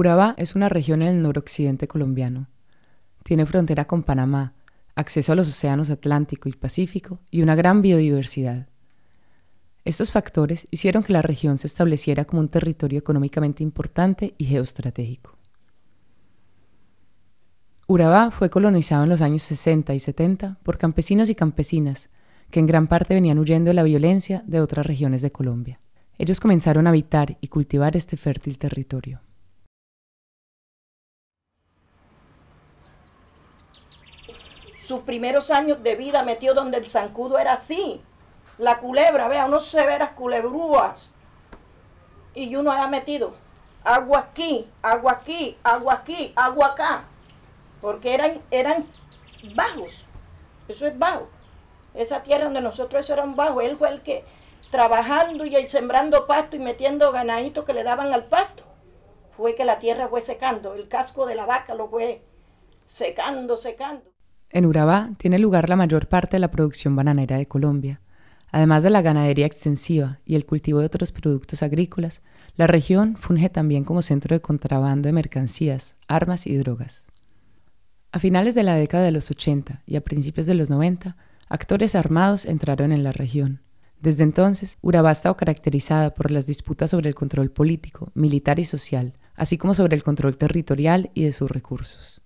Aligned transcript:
Urabá 0.00 0.34
es 0.38 0.56
una 0.56 0.70
región 0.70 1.02
en 1.02 1.08
el 1.08 1.20
noroccidente 1.20 1.86
colombiano. 1.86 2.48
Tiene 3.22 3.44
frontera 3.44 3.86
con 3.86 4.02
Panamá, 4.02 4.54
acceso 4.94 5.30
a 5.30 5.34
los 5.34 5.46
océanos 5.46 5.90
Atlántico 5.90 6.48
y 6.48 6.52
Pacífico 6.52 7.20
y 7.30 7.42
una 7.42 7.54
gran 7.54 7.82
biodiversidad. 7.82 8.66
Estos 9.84 10.10
factores 10.10 10.66
hicieron 10.70 11.02
que 11.02 11.12
la 11.12 11.20
región 11.20 11.58
se 11.58 11.66
estableciera 11.66 12.24
como 12.24 12.40
un 12.40 12.48
territorio 12.48 12.98
económicamente 12.98 13.62
importante 13.62 14.32
y 14.38 14.46
geoestratégico. 14.46 15.36
Urabá 17.86 18.30
fue 18.30 18.48
colonizado 18.48 19.02
en 19.02 19.10
los 19.10 19.20
años 19.20 19.42
60 19.42 19.92
y 19.92 20.00
70 20.00 20.60
por 20.62 20.78
campesinos 20.78 21.28
y 21.28 21.34
campesinas 21.34 22.08
que 22.50 22.60
en 22.60 22.66
gran 22.66 22.86
parte 22.86 23.12
venían 23.12 23.38
huyendo 23.38 23.68
de 23.68 23.74
la 23.74 23.82
violencia 23.82 24.44
de 24.46 24.62
otras 24.62 24.86
regiones 24.86 25.20
de 25.20 25.30
Colombia. 25.30 25.78
Ellos 26.16 26.40
comenzaron 26.40 26.86
a 26.86 26.88
habitar 26.88 27.36
y 27.42 27.48
cultivar 27.48 27.98
este 27.98 28.16
fértil 28.16 28.56
territorio. 28.56 29.20
Sus 34.90 35.02
primeros 35.02 35.52
años 35.52 35.84
de 35.84 35.94
vida 35.94 36.24
metió 36.24 36.52
donde 36.52 36.78
el 36.78 36.90
zancudo 36.90 37.38
era 37.38 37.52
así. 37.52 38.02
La 38.58 38.80
culebra, 38.80 39.28
vea, 39.28 39.46
unos 39.46 39.66
severas 39.66 40.10
culebrúas. 40.10 41.12
Y 42.34 42.56
uno 42.56 42.72
ha 42.72 42.88
metido 42.88 43.34
agua 43.84 44.18
aquí, 44.18 44.68
agua 44.82 45.12
aquí, 45.12 45.56
agua 45.62 45.94
aquí, 45.94 46.32
agua 46.34 46.66
acá. 46.66 47.04
Porque 47.80 48.14
eran, 48.14 48.40
eran 48.50 48.84
bajos. 49.54 50.06
Eso 50.66 50.88
es 50.88 50.98
bajo. 50.98 51.28
Esa 51.94 52.24
tierra 52.24 52.46
donde 52.46 52.60
nosotros 52.60 53.04
eso 53.04 53.12
era 53.12 53.22
un 53.22 53.36
bajo. 53.36 53.60
Él 53.60 53.76
fue 53.76 53.90
el 53.90 54.02
que 54.02 54.24
trabajando 54.72 55.44
y 55.44 55.54
sembrando 55.70 56.26
pasto 56.26 56.56
y 56.56 56.58
metiendo 56.58 57.12
ganaditos 57.12 57.64
que 57.64 57.74
le 57.74 57.84
daban 57.84 58.12
al 58.12 58.24
pasto. 58.24 58.64
Fue 59.36 59.54
que 59.54 59.64
la 59.64 59.78
tierra 59.78 60.08
fue 60.08 60.20
secando. 60.20 60.74
El 60.74 60.88
casco 60.88 61.26
de 61.26 61.36
la 61.36 61.46
vaca 61.46 61.76
lo 61.76 61.88
fue 61.88 62.24
secando, 62.86 63.56
secando. 63.56 64.09
En 64.52 64.66
Urabá 64.66 65.10
tiene 65.16 65.38
lugar 65.38 65.68
la 65.68 65.76
mayor 65.76 66.08
parte 66.08 66.36
de 66.36 66.40
la 66.40 66.50
producción 66.50 66.96
bananera 66.96 67.38
de 67.38 67.46
Colombia. 67.46 68.00
Además 68.50 68.82
de 68.82 68.90
la 68.90 69.00
ganadería 69.00 69.46
extensiva 69.46 70.18
y 70.26 70.34
el 70.34 70.44
cultivo 70.44 70.80
de 70.80 70.86
otros 70.86 71.12
productos 71.12 71.62
agrícolas, 71.62 72.20
la 72.56 72.66
región 72.66 73.16
funge 73.16 73.48
también 73.48 73.84
como 73.84 74.02
centro 74.02 74.34
de 74.34 74.40
contrabando 74.40 75.06
de 75.06 75.12
mercancías, 75.12 75.94
armas 76.08 76.48
y 76.48 76.56
drogas. 76.56 77.06
A 78.10 78.18
finales 78.18 78.56
de 78.56 78.64
la 78.64 78.74
década 78.74 79.04
de 79.04 79.12
los 79.12 79.30
80 79.30 79.84
y 79.86 79.94
a 79.94 80.00
principios 80.00 80.48
de 80.48 80.54
los 80.54 80.68
90, 80.68 81.16
actores 81.48 81.94
armados 81.94 82.44
entraron 82.44 82.90
en 82.90 83.04
la 83.04 83.12
región. 83.12 83.60
Desde 84.00 84.24
entonces, 84.24 84.78
Urabá 84.82 85.10
ha 85.10 85.12
estado 85.12 85.36
caracterizada 85.36 86.12
por 86.12 86.32
las 86.32 86.46
disputas 86.46 86.90
sobre 86.90 87.08
el 87.08 87.14
control 87.14 87.52
político, 87.52 88.10
militar 88.14 88.58
y 88.58 88.64
social, 88.64 89.12
así 89.36 89.58
como 89.58 89.74
sobre 89.74 89.94
el 89.94 90.02
control 90.02 90.36
territorial 90.36 91.10
y 91.14 91.22
de 91.22 91.32
sus 91.32 91.48
recursos. 91.48 92.20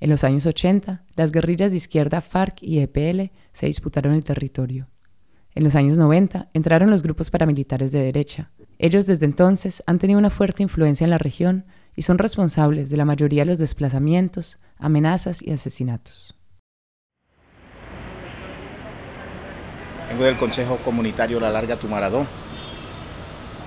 En 0.00 0.08
los 0.08 0.24
años 0.24 0.46
80, 0.46 1.04
las 1.14 1.30
guerrillas 1.30 1.72
de 1.72 1.76
izquierda 1.76 2.22
FARC 2.22 2.62
y 2.62 2.80
EPL 2.80 3.30
se 3.52 3.66
disputaron 3.66 4.14
el 4.14 4.24
territorio. 4.24 4.88
En 5.54 5.62
los 5.62 5.74
años 5.74 5.98
90 5.98 6.48
entraron 6.54 6.88
los 6.88 7.02
grupos 7.02 7.28
paramilitares 7.28 7.92
de 7.92 8.00
derecha. 8.00 8.50
Ellos 8.78 9.04
desde 9.04 9.26
entonces 9.26 9.82
han 9.86 9.98
tenido 9.98 10.18
una 10.18 10.30
fuerte 10.30 10.62
influencia 10.62 11.04
en 11.04 11.10
la 11.10 11.18
región 11.18 11.66
y 11.94 12.02
son 12.02 12.16
responsables 12.16 12.88
de 12.88 12.96
la 12.96 13.04
mayoría 13.04 13.42
de 13.42 13.50
los 13.50 13.58
desplazamientos, 13.58 14.58
amenazas 14.78 15.42
y 15.42 15.52
asesinatos. 15.52 16.34
Vengo 20.08 20.24
del 20.24 20.36
Consejo 20.36 20.76
Comunitario 20.78 21.38
La 21.40 21.50
Larga 21.50 21.76
Tumaradó, 21.76 22.24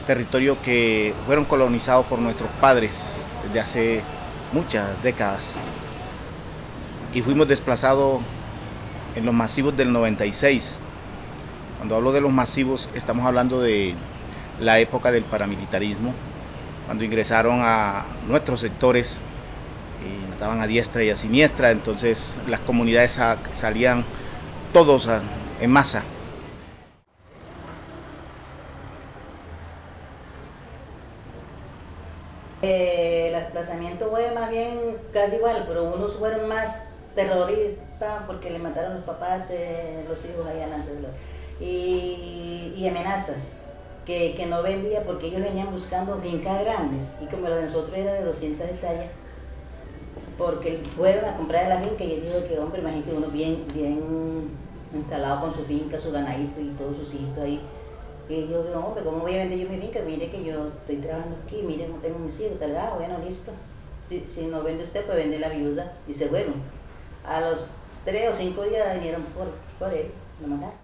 territorio 0.07 0.57
que 0.63 1.13
fueron 1.27 1.45
colonizados 1.45 2.07
por 2.07 2.17
nuestros 2.17 2.49
padres 2.59 3.23
desde 3.45 3.59
hace 3.59 4.01
muchas 4.51 5.01
décadas 5.03 5.59
y 7.13 7.21
fuimos 7.21 7.47
desplazados 7.47 8.21
en 9.15 9.25
los 9.25 9.33
masivos 9.33 9.75
del 9.77 9.93
96. 9.93 10.79
Cuando 11.77 11.95
hablo 11.95 12.11
de 12.11 12.21
los 12.21 12.31
masivos 12.31 12.89
estamos 12.95 13.25
hablando 13.25 13.61
de 13.61 13.93
la 14.59 14.79
época 14.79 15.11
del 15.11 15.23
paramilitarismo, 15.23 16.13
cuando 16.85 17.03
ingresaron 17.03 17.59
a 17.61 18.05
nuestros 18.27 18.61
sectores 18.61 19.21
y 20.03 20.29
mataban 20.31 20.61
a 20.61 20.67
diestra 20.67 21.03
y 21.03 21.09
a 21.09 21.15
siniestra, 21.15 21.71
entonces 21.71 22.39
las 22.47 22.59
comunidades 22.61 23.19
salían 23.53 24.03
todos 24.71 25.07
en 25.61 25.71
masa. 25.71 26.03
Eh, 32.61 33.25
el 33.27 33.33
desplazamiento 33.33 34.09
fue 34.09 34.31
más 34.33 34.49
bien 34.49 34.97
casi 35.11 35.35
igual, 35.35 35.65
pero 35.67 35.83
unos 35.83 36.15
fueron 36.15 36.47
más 36.47 36.83
terrorista 37.15 38.23
porque 38.27 38.49
le 38.49 38.59
mataron 38.59 38.95
los 38.95 39.03
papás, 39.03 39.51
eh, 39.51 40.03
los 40.07 40.23
hijos 40.25 40.45
allá 40.45 40.65
adelante. 40.65 40.91
Y, 41.59 42.73
y 42.75 42.87
amenazas 42.87 43.53
que, 44.05 44.33
que, 44.35 44.45
no 44.47 44.63
vendía 44.63 45.03
porque 45.03 45.27
ellos 45.27 45.41
venían 45.41 45.71
buscando 45.71 46.17
fincas 46.17 46.63
grandes 46.63 47.15
y 47.21 47.25
como 47.27 47.47
la 47.47 47.57
de 47.57 47.65
nosotros 47.65 47.97
era 47.97 48.13
de 48.13 48.23
200 48.23 48.67
hectáreas, 48.67 49.11
porque 50.37 50.81
fueron 50.97 51.25
a 51.25 51.37
comprar 51.37 51.67
la 51.69 51.79
finca 51.79 52.03
y 52.03 52.17
yo 52.17 52.21
digo 52.21 52.47
que 52.47 52.59
hombre, 52.59 52.81
imagínate 52.81 53.13
uno 53.13 53.27
bien, 53.27 53.65
bien 53.73 54.49
instalado 54.93 55.41
con 55.41 55.53
su 55.53 55.63
finca, 55.63 55.99
su 55.99 56.11
ganadito 56.11 56.59
y 56.59 56.69
todos 56.69 56.97
sus 56.97 57.13
hijos 57.13 57.37
ahí. 57.39 57.61
Y 58.29 58.47
yo 58.47 58.63
digo, 58.63 58.79
hombre, 58.79 59.03
¿cómo 59.03 59.19
voy 59.19 59.35
a 59.35 59.37
vender 59.39 59.59
yo 59.59 59.69
mi 59.69 59.77
finca? 59.77 59.99
Mire 60.05 60.29
que 60.29 60.43
yo 60.43 60.67
estoy 60.67 60.97
trabajando 60.97 61.37
aquí, 61.45 61.61
mire, 61.63 61.87
no 61.87 61.95
tengo 61.95 62.19
mis 62.19 62.39
hijos, 62.39 62.59
tal, 62.59 62.75
ah, 62.77 62.93
bueno, 62.95 63.17
listo. 63.23 63.51
Si, 64.07 64.25
si 64.33 64.45
no 64.45 64.63
vende 64.63 64.83
usted, 64.83 65.05
pues 65.05 65.17
vende 65.17 65.39
la 65.39 65.49
viuda. 65.49 65.93
Dice, 66.07 66.27
bueno, 66.27 66.53
a 67.25 67.41
los 67.41 67.75
tres 68.05 68.29
o 68.29 68.33
cinco 68.33 68.63
días 68.63 68.93
vinieron 68.95 69.23
por, 69.79 69.93
él, 69.93 70.07
lo 70.41 70.47
mataron. 70.47 70.75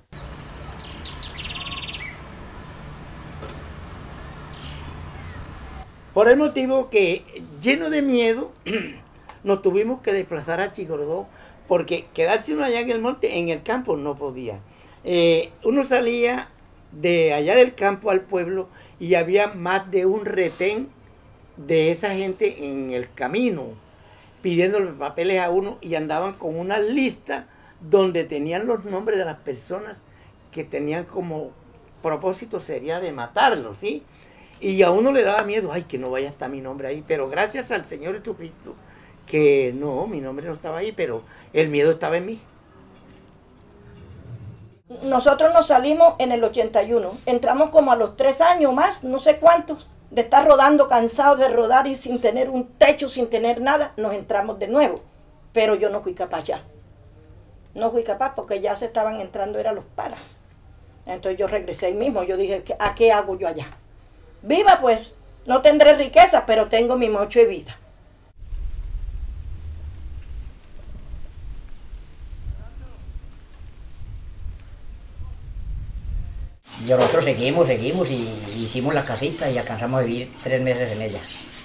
Por 6.14 6.28
el 6.28 6.38
motivo 6.38 6.90
que, 6.90 7.44
lleno 7.62 7.90
de 7.90 8.02
miedo, 8.02 8.52
nos 9.44 9.62
tuvimos 9.62 10.02
que 10.02 10.12
desplazar 10.12 10.60
a 10.60 10.74
Chigorodó, 10.74 11.28
porque 11.68 12.08
quedarse 12.14 12.54
uno 12.54 12.64
allá 12.64 12.80
en 12.80 12.90
el 12.90 13.02
monte, 13.02 13.38
en 13.38 13.50
el 13.50 13.62
campo, 13.62 13.96
no 13.96 14.18
podía. 14.18 14.60
Eh, 15.04 15.52
uno 15.64 15.86
salía 15.86 16.50
de 16.92 17.34
allá 17.34 17.56
del 17.56 17.76
campo 17.76 18.10
al 18.10 18.22
pueblo 18.22 18.68
y 19.00 19.16
había 19.16 19.48
más 19.48 19.90
de 19.92 20.06
un 20.06 20.26
retén 20.26 20.90
de 21.58 21.92
esa 21.92 22.16
gente 22.16 22.68
en 22.68 22.90
el 22.90 23.14
camino 23.14 23.76
pidiéndole 24.42 24.92
papeles 24.92 25.42
a 25.42 25.50
uno 25.50 25.78
y 25.82 25.96
andaban 25.96 26.34
con 26.34 26.58
una 26.58 26.80
lista 26.80 27.48
donde 27.82 28.24
tenían 28.24 28.68
los 28.68 28.86
nombres 28.86 29.18
de 29.18 29.26
las 29.26 29.38
personas 29.38 30.02
que 30.52 30.64
tenían 30.64 31.06
como 31.06 31.52
propósito 32.02 32.60
sería 32.60 33.00
de 33.00 33.12
matarlos, 33.12 33.80
¿sí? 33.80 34.04
Y 34.62 34.82
a 34.84 34.92
uno 34.92 35.12
le 35.12 35.24
daba 35.24 35.44
miedo, 35.44 35.72
ay, 35.72 35.84
que 35.84 35.98
no 35.98 36.12
vaya 36.12 36.28
a 36.28 36.32
estar 36.32 36.50
mi 36.50 36.62
nombre 36.62 36.88
ahí, 36.88 37.04
pero 37.08 37.30
gracias 37.30 37.72
al 37.72 37.86
Señor 37.86 38.18
Jesucristo, 38.18 38.76
que 39.26 39.74
no, 39.76 40.08
mi 40.08 40.20
nombre 40.20 40.48
no 40.48 40.54
estaba 40.54 40.80
ahí, 40.80 40.92
pero 40.92 41.24
el 41.54 41.70
miedo 41.70 41.92
estaba 41.92 42.18
en 42.18 42.26
mí. 42.26 42.42
Nosotros 45.04 45.54
nos 45.54 45.68
salimos 45.68 46.16
en 46.18 46.32
el 46.32 46.44
81, 46.44 47.12
entramos 47.28 47.70
como 47.70 47.92
a 47.92 47.96
los 47.96 48.18
tres 48.18 48.42
años 48.42 48.74
más, 48.74 49.04
no 49.04 49.20
sé 49.20 49.38
cuántos, 49.38 49.88
de 50.12 50.22
estar 50.22 50.48
rodando, 50.48 50.88
cansados 50.88 51.40
de 51.40 51.50
rodar 51.50 51.88
y 51.88 51.96
sin 51.96 52.20
tener 52.20 52.50
un 52.50 52.68
techo, 52.68 53.10
sin 53.10 53.30
tener 53.30 53.62
nada, 53.62 53.94
nos 53.98 54.14
entramos 54.14 54.60
de 54.60 54.68
nuevo. 54.68 55.02
Pero 55.54 55.76
yo 55.76 55.90
no 55.90 56.02
fui 56.02 56.14
capaz 56.14 56.44
ya. 56.44 56.64
No 57.76 57.92
fui 57.92 58.04
capaz 58.04 58.34
porque 58.34 58.62
ya 58.62 58.76
se 58.76 58.86
estaban 58.86 59.20
entrando, 59.22 59.60
eran 59.60 59.76
los 59.76 59.86
paras. 59.86 60.20
Entonces 61.06 61.40
yo 61.40 61.48
regresé 61.48 61.88
ahí 61.88 61.94
mismo, 61.94 62.24
yo 62.24 62.38
dije, 62.38 62.64
¿a 62.80 62.96
qué 62.96 63.12
hago 63.12 63.38
yo 63.38 63.48
allá? 63.48 63.68
Viva 64.42 64.80
pues, 64.82 65.16
no 65.46 65.62
tendré 65.62 65.94
riqueza, 65.94 66.46
pero 66.46 66.68
tengo 66.68 66.98
mi 66.98 67.10
mocho 67.10 67.40
de 67.40 67.46
vida. 67.46 67.78
Y 76.86 76.90
nosotros 76.90 77.26
seguimos, 77.26 77.68
seguimos 77.68 78.10
y 78.10 78.30
hicimos 78.58 78.94
la 78.94 79.04
casita 79.04 79.50
y 79.50 79.58
alcanzamos 79.58 80.00
a 80.00 80.04
vivir 80.04 80.32
tres 80.44 80.62
meses 80.62 80.92
en 80.92 81.02
ella. 81.02 81.20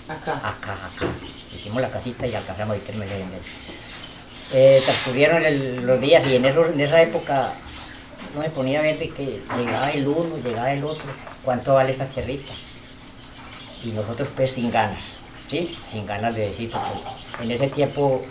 Acá. 0.09 0.37
Acá, 0.37 0.73
acá. 0.73 1.07
Hicimos 1.55 1.81
la 1.81 1.91
casita 1.91 2.27
y 2.27 2.35
alcanzamos 2.35 2.71
a 2.71 2.75
vivir 2.75 2.87
tres 2.87 2.99
meses 2.99 3.21
en 3.21 3.29
ella. 3.29 3.43
Eh, 4.53 4.83
transcurrieron 4.85 5.87
los 5.87 6.01
días 6.01 6.27
y 6.27 6.37
en, 6.37 6.45
eso, 6.45 6.67
en 6.67 6.81
esa 6.81 7.01
época 7.01 7.55
no 8.35 8.41
me 8.41 8.51
ponía 8.51 8.81
a 8.81 8.83
ver 8.83 8.99
de 8.99 9.11
que 9.11 9.41
llegaba 9.57 9.91
el 9.91 10.07
uno, 10.07 10.37
llegaba 10.39 10.73
el 10.73 10.85
otro, 10.85 11.07
cuánto 11.45 11.75
vale 11.75 11.93
esta 11.93 12.07
tierrita. 12.07 12.53
Y 13.85 13.89
nosotros 13.89 14.29
pues 14.35 14.51
sin 14.51 14.71
ganas, 14.71 15.17
¿sí? 15.49 15.75
Sin 15.89 16.07
ganas 16.07 16.35
de 16.35 16.49
decir, 16.49 16.71
porque 16.71 17.45
en 17.45 17.51
ese 17.51 17.69
tiempo 17.69 18.25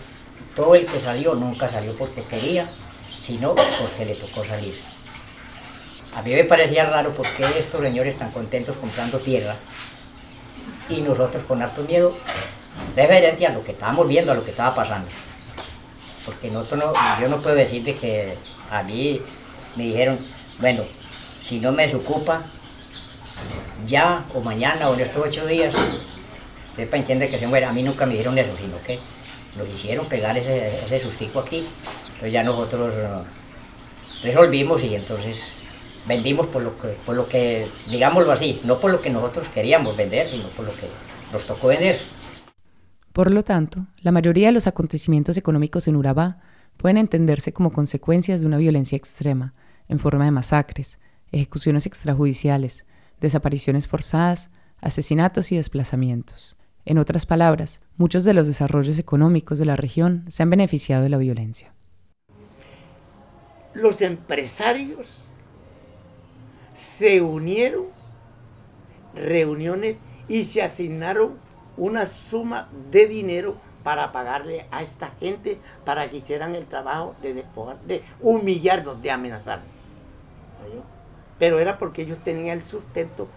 todo 0.55 0.75
el 0.75 0.85
que 0.85 0.99
salió 0.99 1.33
nunca 1.33 1.69
salió 1.69 1.95
porque 1.97 2.23
quería, 2.23 2.67
sino 3.21 3.55
porque 3.55 4.05
le 4.05 4.15
tocó 4.15 4.43
salir. 4.43 4.75
A 6.15 6.21
mí 6.21 6.33
me 6.33 6.43
parecía 6.43 6.89
raro 6.89 7.11
por 7.13 7.27
qué 7.33 7.45
estos 7.57 7.81
señores 7.81 8.15
están 8.15 8.31
contentos 8.31 8.77
comprando 8.77 9.19
tierra 9.19 9.55
y 10.89 11.01
nosotros 11.01 11.43
con 11.43 11.61
harto 11.61 11.81
miedo, 11.83 12.15
referente 12.95 13.47
a 13.47 13.49
lo 13.49 13.63
que 13.63 13.71
estábamos 13.71 14.07
viendo, 14.07 14.31
a 14.31 14.35
lo 14.35 14.43
que 14.43 14.51
estaba 14.51 14.75
pasando. 14.75 15.07
Porque 16.25 16.51
nosotros 16.51 16.83
no, 16.85 17.21
yo 17.21 17.27
no 17.29 17.41
puedo 17.41 17.55
decirte 17.55 17.95
que 17.95 18.37
a 18.69 18.83
mí 18.83 19.21
me 19.75 19.83
dijeron, 19.83 20.19
bueno, 20.59 20.83
si 21.41 21.59
no 21.59 21.71
me 21.71 21.83
desocupa, 21.83 22.43
ya 23.85 24.25
o 24.33 24.41
mañana 24.41 24.89
o 24.89 24.93
en 24.93 25.01
estos 25.01 25.25
ocho 25.25 25.45
días, 25.45 25.75
sepa 26.75 26.97
entiende 26.97 27.27
que 27.27 27.39
se 27.39 27.47
muera. 27.47 27.69
A 27.69 27.73
mí 27.73 27.83
nunca 27.83 28.05
me 28.05 28.13
dijeron 28.13 28.37
eso, 28.37 28.55
sino 28.55 28.81
que 28.83 28.99
nos 29.57 29.67
hicieron 29.67 30.05
pegar 30.05 30.37
ese, 30.37 30.79
ese 30.85 30.99
sustico 30.99 31.39
aquí. 31.39 31.67
Entonces 32.05 32.31
ya 32.31 32.43
nosotros 32.43 32.93
uh, 32.93 34.23
resolvimos 34.23 34.83
y 34.83 34.95
entonces 34.95 35.39
vendimos 36.07 36.47
por 36.47 36.61
lo, 36.61 36.79
que, 36.79 36.89
por 37.05 37.15
lo 37.15 37.27
que, 37.27 37.67
digámoslo 37.89 38.31
así, 38.31 38.61
no 38.63 38.79
por 38.79 38.91
lo 38.91 39.01
que 39.01 39.09
nosotros 39.09 39.47
queríamos 39.49 39.95
vender, 39.95 40.27
sino 40.27 40.47
por 40.49 40.65
lo 40.65 40.71
que 40.73 40.87
nos 41.31 41.45
tocó 41.45 41.67
vender. 41.67 41.99
Por 43.13 43.31
lo 43.31 43.43
tanto, 43.43 43.85
la 44.01 44.11
mayoría 44.11 44.47
de 44.47 44.53
los 44.53 44.67
acontecimientos 44.67 45.37
económicos 45.37 45.87
en 45.87 45.95
Urabá 45.95 46.39
pueden 46.77 46.97
entenderse 46.97 47.53
como 47.53 47.71
consecuencias 47.71 48.41
de 48.41 48.47
una 48.47 48.57
violencia 48.57 48.95
extrema, 48.95 49.53
en 49.87 49.99
forma 49.99 50.25
de 50.25 50.31
masacres, 50.31 50.99
ejecuciones 51.31 51.85
extrajudiciales, 51.85 52.85
desapariciones 53.21 53.87
forzadas, 53.87 54.49
asesinatos 54.81 55.51
y 55.51 55.57
desplazamientos. 55.57 56.55
En 56.85 56.97
otras 56.97 57.25
palabras, 57.25 57.81
muchos 57.97 58.23
de 58.23 58.33
los 58.33 58.47
desarrollos 58.47 58.99
económicos 58.99 59.57
de 59.57 59.65
la 59.65 59.75
región 59.75 60.25
se 60.29 60.43
han 60.43 60.49
beneficiado 60.49 61.03
de 61.03 61.09
la 61.09 61.17
violencia. 61.17 61.73
Los 63.73 64.01
empresarios 64.01 65.23
se 66.73 67.21
unieron, 67.21 67.87
reuniones 69.15 69.97
y 70.27 70.45
se 70.45 70.61
asignaron 70.61 71.37
una 71.77 72.07
suma 72.07 72.69
de 72.91 73.07
dinero 73.07 73.57
para 73.83 74.11
pagarle 74.11 74.65
a 74.71 74.81
esta 74.81 75.11
gente 75.19 75.59
para 75.85 76.09
que 76.09 76.17
hicieran 76.17 76.55
el 76.55 76.65
trabajo 76.65 77.15
de 77.21 77.33
despojar, 77.33 77.79
de 77.81 78.01
humillarnos, 78.21 79.01
de 79.01 79.11
amenazarnos. 79.11 79.67
Pero 81.37 81.59
era 81.59 81.77
porque 81.77 82.03
ellos 82.03 82.19
tenían 82.19 82.57
el 82.57 82.63
sustento 82.63 83.27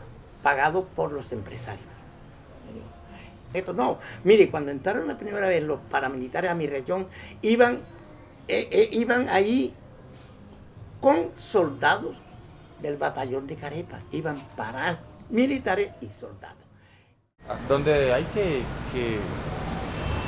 pagado 0.42 0.84
por 0.84 1.12
los 1.12 1.32
empresarios. 1.32 1.86
Esto 3.52 3.72
no, 3.72 3.98
mire, 4.22 4.50
cuando 4.50 4.70
entraron 4.70 5.08
la 5.08 5.16
primera 5.16 5.46
vez 5.46 5.62
los 5.62 5.80
paramilitares 5.90 6.50
a 6.50 6.54
mi 6.54 6.66
región, 6.66 7.08
iban, 7.42 7.76
eh, 8.48 8.68
eh, 8.70 8.88
iban 8.92 9.28
ahí 9.30 9.74
con 11.00 11.30
soldados 11.38 12.16
del 12.86 12.96
batallón 12.96 13.46
de 13.46 13.56
Carepa, 13.56 13.98
iban 14.12 14.40
para 14.56 14.98
militares 15.30 15.90
y 16.00 16.06
soldados. 16.06 16.56
Donde 17.68 18.12
hay 18.12 18.24
que, 18.24 18.62
que 18.92 19.18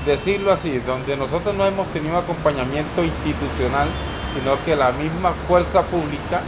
decirlo 0.05 0.53
así, 0.53 0.79
donde 0.79 1.17
nosotros 1.17 1.55
no 1.55 1.65
hemos 1.67 1.87
tenido 1.89 2.19
acompañamiento 2.19 3.05
institucional, 3.05 3.89
sino 4.35 4.63
que 4.65 4.75
la 4.77 4.91
misma 4.93 5.33
fuerza 5.47 5.83
pública 5.83 6.41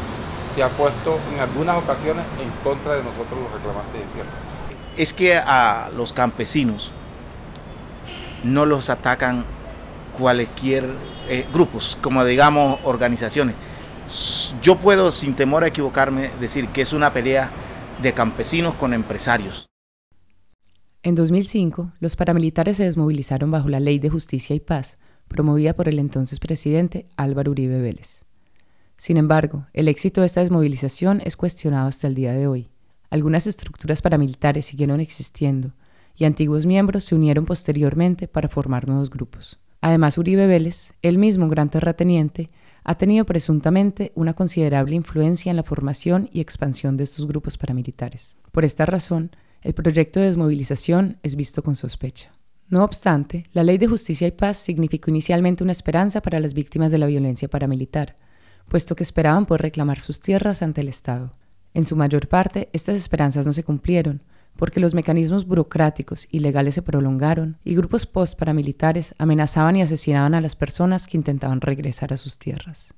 se 0.55 0.63
ha 0.63 0.69
puesto 0.69 1.19
en 1.33 1.41
algunas 1.41 1.79
ocasiones 1.79 2.25
en 2.41 2.51
contra 2.65 2.95
de 2.95 3.05
nosotros 3.05 3.39
los 3.41 3.53
reclamantes 3.53 4.01
de 4.01 4.07
tierra. 4.13 4.31
Es 4.97 5.13
que 5.13 5.37
a 5.37 5.91
los 5.97 6.13
campesinos 6.13 6.93
no 8.43 8.67
los 8.67 8.91
atacan 8.91 9.45
cualquier 10.19 10.87
eh, 11.29 11.47
grupos, 11.53 11.97
como 12.01 12.25
digamos 12.25 12.81
organizaciones. 12.85 13.55
Yo 14.63 14.77
puedo, 14.77 15.13
sin 15.13 15.35
temor 15.35 15.65
a 15.65 15.69
equivocarme, 15.69 16.31
decir 16.41 16.69
que 16.69 16.83
es 16.83 16.93
una 16.93 17.13
pelea 17.13 17.51
de 18.03 18.13
campesinos 18.13 18.75
con 18.75 18.93
empresarios. 18.93 19.67
En 21.03 21.15
2005, 21.15 21.93
los 22.01 22.17
paramilitares 22.17 22.77
se 22.77 22.85
desmovilizaron 22.85 23.51
bajo 23.51 23.69
la 23.69 23.81
Ley 23.81 23.99
de 23.99 24.11
Justicia 24.11 24.55
y 24.55 24.61
Paz, 24.61 24.99
promovida 25.29 25.75
por 25.75 25.89
el 25.89 25.99
entonces 25.99 26.41
presidente 26.41 27.07
Álvaro 27.17 27.53
Uribe 27.53 27.81
Vélez. 27.81 28.25
Sin 28.97 29.17
embargo, 29.17 29.67
el 29.73 29.89
éxito 29.89 30.21
de 30.21 30.27
esta 30.27 30.41
desmovilización 30.41 31.23
es 31.25 31.37
cuestionado 31.37 31.89
hasta 31.89 32.07
el 32.07 32.15
día 32.15 32.33
de 32.33 32.47
hoy. 32.47 32.69
Algunas 33.09 33.47
estructuras 33.47 34.03
paramilitares 34.03 34.67
siguieron 34.67 35.01
existiendo 35.01 35.73
y 36.17 36.25
antiguos 36.25 36.67
miembros 36.67 37.05
se 37.05 37.15
unieron 37.15 37.47
posteriormente 37.47 38.29
para 38.29 38.49
formar 38.49 38.87
nuevos 38.87 39.09
grupos. 39.09 39.59
Además, 39.81 40.19
Uribe 40.19 40.47
Vélez, 40.47 40.93
el 41.01 41.17
mismo 41.17 41.49
gran 41.49 41.71
terrateniente, 41.71 42.51
ha 42.91 42.99
tenido 42.99 43.25
presuntamente 43.25 44.11
una 44.17 44.35
considerable 44.35 44.97
influencia 44.97 45.51
en 45.51 45.55
la 45.55 45.63
formación 45.63 46.29
y 46.33 46.41
expansión 46.41 46.97
de 46.97 47.05
estos 47.05 47.29
grupos 47.29 47.57
paramilitares. 47.57 48.37
Por 48.51 48.65
esta 48.65 48.85
razón, 48.85 49.31
el 49.63 49.75
proyecto 49.75 50.19
de 50.19 50.27
desmovilización 50.27 51.17
es 51.23 51.37
visto 51.37 51.63
con 51.63 51.77
sospecha. 51.77 52.33
No 52.69 52.83
obstante, 52.83 53.45
la 53.53 53.63
Ley 53.63 53.79
de 53.79 53.87
Justicia 53.87 54.27
y 54.27 54.33
Paz 54.33 54.57
significó 54.57 55.09
inicialmente 55.13 55.63
una 55.63 55.71
esperanza 55.71 56.21
para 56.21 56.41
las 56.41 56.53
víctimas 56.53 56.91
de 56.91 56.99
la 56.99 57.07
violencia 57.07 57.47
paramilitar, 57.47 58.17
puesto 58.67 58.97
que 58.97 59.05
esperaban 59.05 59.47
poder 59.47 59.63
reclamar 59.63 60.01
sus 60.01 60.21
tierras 60.21 60.61
ante 60.61 60.81
el 60.81 60.89
Estado. 60.89 61.31
En 61.75 61.87
su 61.87 61.95
mayor 61.95 62.27
parte, 62.27 62.71
estas 62.73 62.97
esperanzas 62.97 63.47
no 63.47 63.53
se 63.53 63.63
cumplieron, 63.63 64.21
porque 64.57 64.81
los 64.81 64.95
mecanismos 64.95 65.47
burocráticos 65.47 66.29
y 66.31 66.41
legales 66.41 66.75
se 66.75 66.83
prolongaron 66.83 67.59
y 67.65 67.75
grupos 67.75 68.07
post-paramilitares 68.07 69.15
amenazaban 69.19 69.77
y 69.77 69.83
asesinaban 69.83 70.35
a 70.35 70.41
las 70.41 70.57
personas 70.57 71.07
que 71.07 71.17
intentaban 71.17 71.61
regresar 71.61 72.13
a 72.13 72.17
sus 72.17 72.39
tierras. 72.39 72.95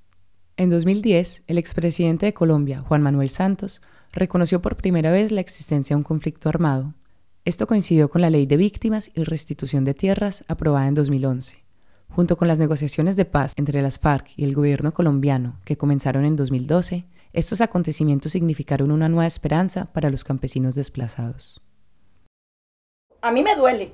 En 0.57 0.71
2010, 0.71 1.43
el 1.47 1.59
expresidente 1.59 2.27
de 2.27 2.35
Colombia, 2.35 2.81
Juan 2.81 3.03
Manuel 3.03 3.31
Santos, 3.31 3.81
reconoció 4.13 4.61
por 4.61 4.77
primera 4.77 5.11
vez 5.11 5.33
la 5.33 5.41
existencia 5.41 5.95
de 5.95 5.99
un 5.99 6.05
conflicto 6.05 6.49
armado. 6.49 6.95
Esto 7.45 7.67
coincidió 7.67 8.11
con 8.11 8.21
la 8.21 8.31
Ley 8.31 8.47
de 8.47 8.57
Víctimas 8.57 9.11
y 9.15 9.25
Restitución 9.25 9.85
de 9.85 9.95
Tierras 9.95 10.45
aprobada 10.49 10.87
en 10.87 10.95
2011. 10.95 11.65
Junto 12.09 12.37
con 12.37 12.47
las 12.47 12.59
negociaciones 12.59 13.17
de 13.17 13.25
paz 13.25 13.55
entre 13.57 13.81
las 13.81 13.99
FARC 13.99 14.33
y 14.37 14.45
el 14.45 14.55
gobierno 14.55 14.93
colombiano 14.93 15.59
que 15.65 15.79
comenzaron 15.79 16.25
en 16.25 16.37
2012, 16.37 17.07
estos 17.33 17.63
acontecimientos 17.63 18.33
significaron 18.33 18.91
una 18.91 19.09
nueva 19.09 19.27
esperanza 19.27 19.87
para 19.87 20.11
los 20.11 20.23
campesinos 20.23 20.75
desplazados. 20.75 21.61
A 23.23 23.31
mí 23.31 23.43
me 23.43 23.57
duele, 23.57 23.93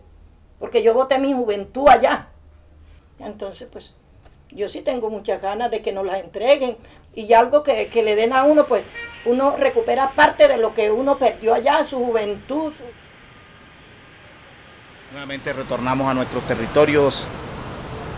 porque 0.59 0.83
yo 0.83 0.93
voté 0.93 1.19
mi 1.19 1.33
juventud 1.33 1.89
allá. 1.89 2.31
Entonces, 3.21 3.69
pues, 3.71 3.95
yo 4.51 4.69
sí 4.69 4.81
tengo 4.81 5.11
muchas 5.11 5.41
ganas 5.41 5.71
de 5.71 5.83
que 5.83 5.93
nos 5.93 6.05
las 6.05 6.21
entreguen 6.21 6.77
y 7.15 7.33
algo 7.33 7.63
que, 7.63 7.89
que 7.89 8.03
le 8.03 8.17
den 8.17 8.33
a 8.33 8.45
uno, 8.45 8.67
pues 8.67 8.85
uno 9.25 9.57
recupera 9.57 10.15
parte 10.15 10.49
de 10.49 10.57
lo 10.57 10.75
que 10.75 10.91
uno 10.91 11.19
perdió 11.19 11.55
allá, 11.55 11.85
su 11.85 11.99
juventud. 12.05 12.73
Nuevamente 15.13 15.53
retornamos 15.53 16.09
a 16.09 16.15
nuestros 16.15 16.45
territorios, 16.45 17.27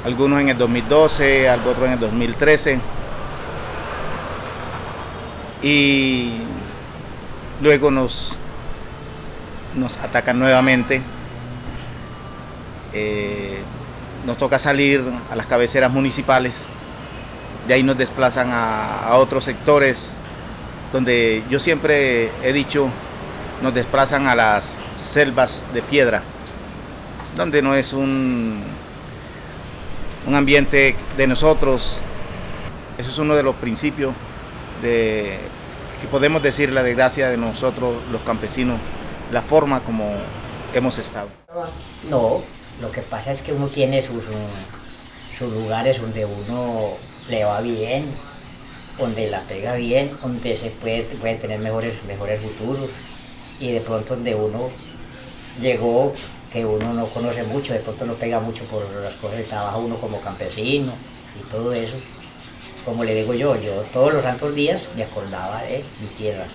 algunos 0.04 0.40
en 0.40 0.48
el 0.48 0.58
2012, 0.58 1.50
otros 1.50 1.84
en 1.84 1.92
el 1.92 2.00
2013. 2.00 2.80
Y 5.62 6.38
luego 7.60 7.90
nos, 7.90 8.36
nos 9.76 9.98
atacan 9.98 10.38
nuevamente. 10.38 11.02
Eh, 12.92 13.58
nos 14.26 14.36
toca 14.38 14.58
salir 14.58 15.02
a 15.30 15.36
las 15.36 15.46
cabeceras 15.46 15.90
municipales, 15.90 16.64
de 17.66 17.74
ahí 17.74 17.82
nos 17.82 17.96
desplazan 17.96 18.50
a, 18.50 19.06
a 19.06 19.14
otros 19.16 19.44
sectores 19.44 20.16
donde 20.92 21.42
yo 21.48 21.60
siempre 21.60 22.30
he 22.42 22.52
dicho, 22.52 22.88
nos 23.62 23.74
desplazan 23.74 24.26
a 24.26 24.34
las 24.34 24.78
selvas 24.94 25.64
de 25.72 25.82
piedra, 25.82 26.22
donde 27.36 27.62
no 27.62 27.74
es 27.74 27.92
un, 27.92 28.60
un 30.26 30.34
ambiente 30.34 30.96
de 31.16 31.26
nosotros. 31.26 32.00
Eso 32.98 33.10
es 33.10 33.18
uno 33.18 33.34
de 33.34 33.42
los 33.42 33.54
principios 33.54 34.12
de 34.82 35.38
que 36.00 36.08
podemos 36.08 36.42
decir 36.42 36.72
la 36.72 36.82
desgracia 36.82 37.28
de 37.28 37.36
nosotros 37.36 37.96
los 38.10 38.22
campesinos, 38.22 38.78
la 39.32 39.42
forma 39.42 39.80
como 39.80 40.10
hemos 40.74 40.98
estado. 40.98 41.28
No, 42.08 42.42
lo 42.80 42.90
que 42.90 43.02
pasa 43.02 43.32
es 43.32 43.42
que 43.42 43.52
uno 43.52 43.68
tiene 43.68 44.00
sus, 44.00 44.24
sus 45.38 45.52
lugares 45.52 46.00
donde 46.00 46.24
uno 46.24 46.94
le 47.28 47.44
va 47.44 47.60
bien, 47.60 48.06
donde 48.98 49.28
la 49.28 49.42
pega 49.42 49.74
bien, 49.74 50.10
donde 50.22 50.56
se 50.56 50.70
puede, 50.70 51.02
puede 51.02 51.36
tener 51.36 51.60
mejores, 51.60 52.02
mejores 52.04 52.40
futuros 52.40 52.90
y 53.58 53.72
de 53.72 53.80
pronto 53.80 54.14
donde 54.14 54.34
uno 54.34 54.70
llegó 55.60 56.14
que 56.50 56.64
uno 56.64 56.92
no 56.94 57.06
conoce 57.06 57.42
mucho, 57.44 57.72
de 57.72 57.80
pronto 57.80 58.06
no 58.06 58.14
pega 58.14 58.40
mucho 58.40 58.64
por 58.64 58.84
las 58.96 59.14
cosas 59.14 59.38
de 59.38 59.44
trabajo 59.44 59.80
uno 59.80 59.96
como 59.96 60.20
campesino 60.20 60.94
y 61.38 61.50
todo 61.50 61.72
eso. 61.72 61.96
Como 62.84 63.04
le 63.04 63.14
digo 63.14 63.34
yo, 63.34 63.56
yo 63.56 63.82
todos 63.92 64.14
los 64.14 64.22
santos 64.22 64.54
días 64.54 64.88
me 64.96 65.04
acordaba 65.04 65.62
de 65.62 65.84
mi 66.00 66.06
tierra. 66.16 66.46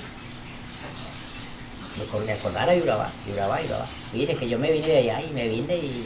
Me 2.26 2.34
acordaba 2.34 2.76
y 2.76 2.80
lloraba, 2.80 3.10
lloraba, 3.28 3.62
lloraba. 3.62 3.86
Y 4.14 4.20
dice 4.20 4.36
que 4.36 4.50
yo 4.50 4.60
me 4.60 4.72
vine 4.72 4.88
de 4.88 4.98
allá 4.98 5.22
y 5.22 5.32
me 5.32 5.48
vine 5.48 5.78
y 5.78 6.06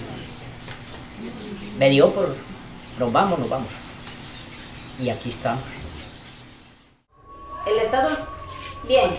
me 1.78 1.90
dio 1.90 2.12
por, 2.12 2.36
nos 3.00 3.12
vamos, 3.12 3.40
nos 3.40 3.50
vamos. 3.50 3.70
Y 5.00 5.10
aquí 5.10 5.30
estamos 5.30 5.64
el 7.70 7.78
Estado, 7.78 8.10
bien, 8.88 9.12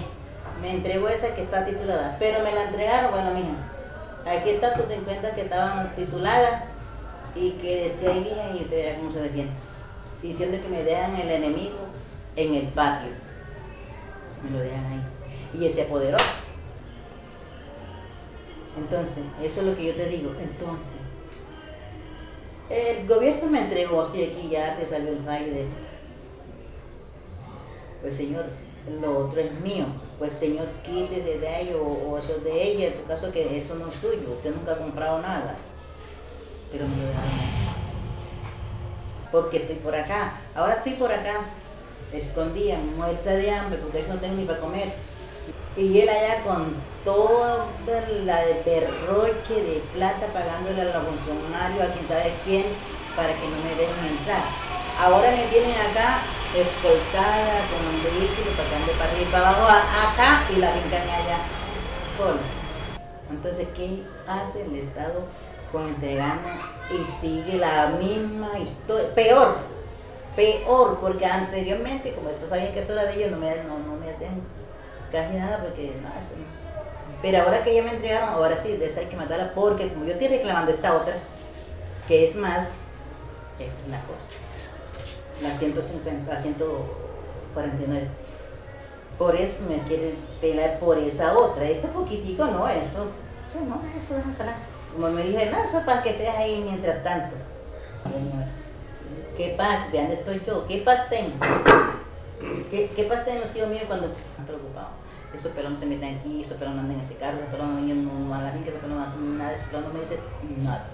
me 0.60 0.72
entregó 0.72 1.08
esa 1.08 1.34
que 1.34 1.42
está 1.42 1.64
titulada, 1.64 2.16
pero 2.18 2.42
me 2.42 2.52
la 2.52 2.64
entregaron, 2.64 3.10
bueno, 3.10 3.30
mija, 3.32 4.38
aquí 4.38 4.50
está 4.50 4.74
tus 4.74 4.86
50 4.86 5.34
que 5.34 5.42
estaban 5.42 5.94
tituladas 5.94 6.64
y 7.34 7.52
que 7.52 7.84
decía 7.84 8.10
ahí, 8.10 8.20
mija, 8.20 8.50
y 8.54 8.62
usted 8.62 8.76
verá 8.76 8.98
cómo 8.98 9.12
se 9.12 9.20
defiende. 9.20 9.52
Diciendo 10.22 10.58
que 10.62 10.68
me 10.68 10.84
dejan 10.84 11.16
el 11.16 11.30
enemigo 11.30 11.78
en 12.36 12.54
el 12.54 12.66
patio. 12.68 13.10
Me 14.42 14.50
lo 14.50 14.58
dejan 14.58 14.84
ahí. 14.86 15.02
Y 15.58 15.66
ese 15.66 15.76
se 15.76 15.82
apoderó. 15.82 16.18
Entonces, 18.76 19.24
eso 19.42 19.60
es 19.60 19.66
lo 19.66 19.76
que 19.76 19.86
yo 19.86 19.94
te 19.94 20.06
digo. 20.06 20.32
Entonces, 20.40 21.00
el 22.70 23.06
gobierno 23.06 23.50
me 23.50 23.60
entregó, 23.60 24.04
si 24.04 24.22
aquí 24.24 24.48
ya 24.48 24.76
te 24.76 24.86
salió 24.86 25.10
el 25.10 25.24
fallo 25.24 25.52
de... 25.52 25.66
Pues 28.00 28.14
señor, 28.14 28.46
lo 29.00 29.26
otro 29.26 29.40
es 29.40 29.52
mío. 29.60 29.86
Pues 30.18 30.32
señor, 30.32 30.68
quítese 30.84 31.38
de 31.38 31.48
ahí 31.48 31.74
o, 31.74 32.16
eso 32.16 32.38
de 32.38 32.62
ella, 32.62 32.88
en 32.88 32.94
tu 32.94 33.04
caso 33.06 33.32
que 33.32 33.58
eso 33.58 33.74
no 33.74 33.88
es 33.88 33.94
suyo, 33.94 34.34
usted 34.36 34.54
nunca 34.54 34.72
ha 34.72 34.78
comprado 34.78 35.20
nada. 35.20 35.56
Pero 36.70 36.86
me 36.86 36.96
lo 36.96 37.02
dejaron. 37.08 37.49
Porque 39.32 39.58
estoy 39.58 39.76
por 39.76 39.94
acá. 39.94 40.34
Ahora 40.54 40.74
estoy 40.74 40.94
por 40.94 41.12
acá, 41.12 41.46
escondida, 42.12 42.76
muerta 42.96 43.30
de 43.30 43.50
hambre, 43.50 43.78
porque 43.78 44.00
eso 44.00 44.14
no 44.14 44.20
tengo 44.20 44.34
ni 44.34 44.44
para 44.44 44.60
comer. 44.60 44.92
Y 45.76 46.00
él 46.00 46.08
allá 46.08 46.42
con 46.42 46.74
toda 47.04 47.66
la 48.24 48.40
de 48.42 48.54
perroche 48.54 49.54
de 49.54 49.82
plata 49.94 50.26
pagándole 50.32 50.82
a 50.82 50.84
los 50.84 51.04
funcionarios, 51.06 51.82
a 51.82 51.92
quien 51.92 52.06
sabe 52.06 52.34
quién, 52.44 52.64
para 53.16 53.32
que 53.34 53.46
no 53.48 53.56
me 53.62 53.70
dejen 53.70 54.18
entrar. 54.18 54.42
Ahora 55.00 55.30
me 55.30 55.44
tienen 55.46 55.72
acá 55.72 56.20
escoltada 56.54 57.62
con 57.70 57.80
un 57.86 58.02
vehículo 58.02 58.50
para 58.56 58.68
para 58.98 59.10
arriba 59.10 59.28
y 59.28 59.32
para 59.32 59.48
abajo, 59.48 59.66
acá 59.66 60.44
y 60.50 60.56
la 60.56 60.72
finca 60.72 60.96
allá 60.96 61.38
sola. 62.16 62.40
Entonces, 63.30 63.68
¿qué 63.74 64.02
hace 64.26 64.62
el 64.62 64.74
Estado 64.74 65.24
con 65.72 65.86
entregando 65.86 66.48
y 66.90 67.04
sigue 67.04 67.58
la 67.58 67.88
misma 67.88 68.58
historia? 68.58 69.14
Peor, 69.14 69.56
peor, 70.36 70.98
porque 71.00 71.26
anteriormente, 71.26 72.14
como 72.14 72.30
eso 72.30 72.48
sabían 72.48 72.72
que 72.72 72.80
eso 72.80 72.92
era 72.92 73.04
de 73.04 73.16
ellos, 73.16 73.30
no 73.30 73.38
me, 73.38 73.54
no, 73.64 73.78
no 73.78 73.96
me 73.96 74.10
hacían 74.10 74.40
casi 75.10 75.36
nada 75.36 75.60
porque 75.62 75.94
no, 76.02 76.08
eso 76.18 76.34
no. 76.36 76.60
Pero 77.22 77.42
ahora 77.42 77.62
que 77.62 77.74
ya 77.74 77.82
me 77.82 77.90
entregaron, 77.90 78.30
ahora 78.30 78.56
sí, 78.56 78.76
de 78.76 78.86
esa 78.86 79.00
hay 79.00 79.06
que 79.06 79.16
matarla 79.16 79.52
porque 79.54 79.88
como 79.92 80.06
yo 80.06 80.12
estoy 80.12 80.28
reclamando 80.28 80.72
esta 80.72 80.96
otra, 80.96 81.16
que 82.08 82.24
es 82.24 82.34
más, 82.34 82.72
es 83.58 83.74
la 83.90 84.00
cosa. 84.02 84.36
La 85.42 85.50
150, 85.50 86.32
la 86.32 86.38
149. 86.38 88.08
Por 89.18 89.36
eso 89.36 89.64
me 89.68 89.78
quieren 89.82 90.16
pelar 90.40 90.78
por 90.78 90.96
esa 90.98 91.36
otra. 91.36 91.64
Este 91.64 91.88
poquitico 91.88 92.46
no, 92.46 92.66
eso. 92.68 93.06
Eso 93.48 93.64
no, 93.68 93.82
eso 93.96 94.14
déjasela. 94.14 94.56
Como 94.92 95.10
me 95.10 95.22
dije, 95.22 95.50
no, 95.50 95.62
eso 95.62 95.82
para 95.84 96.02
que 96.02 96.10
estés 96.10 96.28
ahí 96.28 96.62
mientras 96.64 97.02
tanto. 97.04 97.36
¿Qué 99.36 99.54
paz? 99.56 99.90
¿De 99.92 99.98
dónde 99.98 100.14
estoy 100.14 100.42
yo? 100.44 100.66
¿Qué 100.66 100.78
paz 100.78 101.08
tengo? 101.08 101.34
¿Qué, 102.70 102.90
qué 102.94 103.04
paz 103.04 103.26
los 103.26 103.56
hijos 103.56 103.68
míos 103.68 103.84
cuando 103.86 104.06
están 104.06 104.46
preocupados? 104.46 105.00
esos 105.34 105.52
pelones 105.52 105.78
se 105.78 105.86
meten 105.86 106.18
aquí, 106.18 106.40
esos 106.40 106.56
pelones 106.56 106.80
andan 106.80 106.96
en 106.96 107.00
ese 107.00 107.16
carro, 107.16 107.38
esos 107.38 107.50
pelones 107.50 107.96
no, 107.96 108.18
no 108.18 108.30
van 108.30 108.40
a 108.40 108.44
la 108.44 108.50
finca, 108.50 108.70
esos 108.70 108.80
pelones 108.80 108.98
no 108.98 109.08
hacen 109.08 109.38
nada, 109.38 109.52
esos 109.52 109.66
pelones 109.66 109.88
no 109.88 109.94
me 109.94 110.00
dicen 110.00 110.18
nada. 110.64 110.86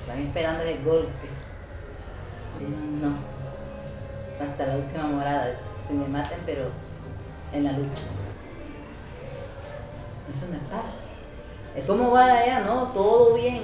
Están 0.00 0.18
esperando 0.20 0.62
el 0.62 0.84
golpe. 0.84 1.28
no, 3.02 3.16
hasta 4.44 4.66
la 4.66 4.76
última 4.76 5.04
morada, 5.04 5.58
que 5.88 5.94
me 5.94 6.06
maten, 6.06 6.38
pero 6.46 6.70
en 7.52 7.64
la 7.64 7.72
lucha. 7.72 8.02
Eso 10.32 10.46
no 10.46 10.56
es 10.56 10.62
paz. 10.70 11.00
Es 11.76 11.86
como 11.86 12.10
va 12.10 12.24
allá, 12.24 12.60
¿no? 12.60 12.84
Todo 12.92 13.34
bien. 13.34 13.62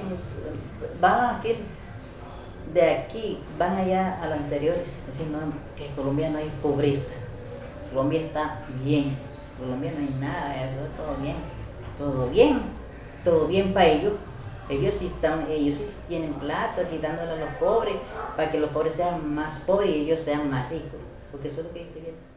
Va 1.02 1.38
aquel 1.38 1.56
de 2.72 2.90
aquí, 2.90 3.40
van 3.58 3.76
allá 3.76 4.22
a 4.22 4.26
los 4.26 4.38
anteriores, 4.38 5.00
diciendo 5.06 5.38
que 5.76 5.86
en 5.86 5.94
Colombia 5.94 6.30
no 6.30 6.38
hay 6.38 6.50
pobreza 6.62 7.14
Colombia 7.90 8.20
está 8.20 8.64
bien. 8.82 9.18
Colombia 9.58 9.92
no 9.94 10.00
hay 10.00 10.14
nada, 10.18 10.64
eso 10.64 10.80
es 10.80 10.96
todo 10.96 11.14
bien. 11.20 11.36
Todo 11.98 12.30
bien. 12.30 12.62
Todo 13.22 13.46
bien 13.46 13.74
para 13.74 13.86
ellos. 13.86 14.14
Ellos 14.68 14.94
sí 14.94 15.06
están, 15.06 15.46
ellos 15.50 15.76
sí 15.76 15.90
tienen 16.08 16.32
plata, 16.34 16.88
quitándole 16.88 17.32
a 17.32 17.36
los 17.36 17.54
pobres, 17.56 17.94
para 18.36 18.50
que 18.50 18.58
los 18.58 18.70
pobres 18.70 18.94
sean 18.94 19.34
más 19.34 19.58
pobres 19.60 19.90
y 19.90 20.00
ellos 20.00 20.22
sean 20.22 20.48
más 20.48 20.70
ricos. 20.70 21.00
Porque 21.30 21.48
eso 21.48 21.60
es 21.60 21.66
lo 21.66 21.72
que 21.72 21.82
estoy 21.82 22.00
viendo. 22.00 22.31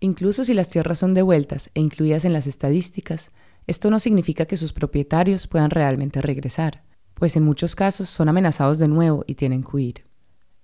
Incluso 0.00 0.44
si 0.44 0.54
las 0.54 0.70
tierras 0.70 0.98
son 0.98 1.12
devueltas 1.12 1.70
e 1.74 1.80
incluidas 1.80 2.24
en 2.24 2.32
las 2.32 2.46
estadísticas, 2.46 3.30
esto 3.66 3.90
no 3.90 4.00
significa 4.00 4.46
que 4.46 4.56
sus 4.56 4.72
propietarios 4.72 5.46
puedan 5.46 5.70
realmente 5.70 6.22
regresar, 6.22 6.82
pues 7.12 7.36
en 7.36 7.44
muchos 7.44 7.76
casos 7.76 8.08
son 8.08 8.30
amenazados 8.30 8.78
de 8.78 8.88
nuevo 8.88 9.24
y 9.26 9.34
tienen 9.34 9.62
que 9.62 9.76
huir. 9.76 10.04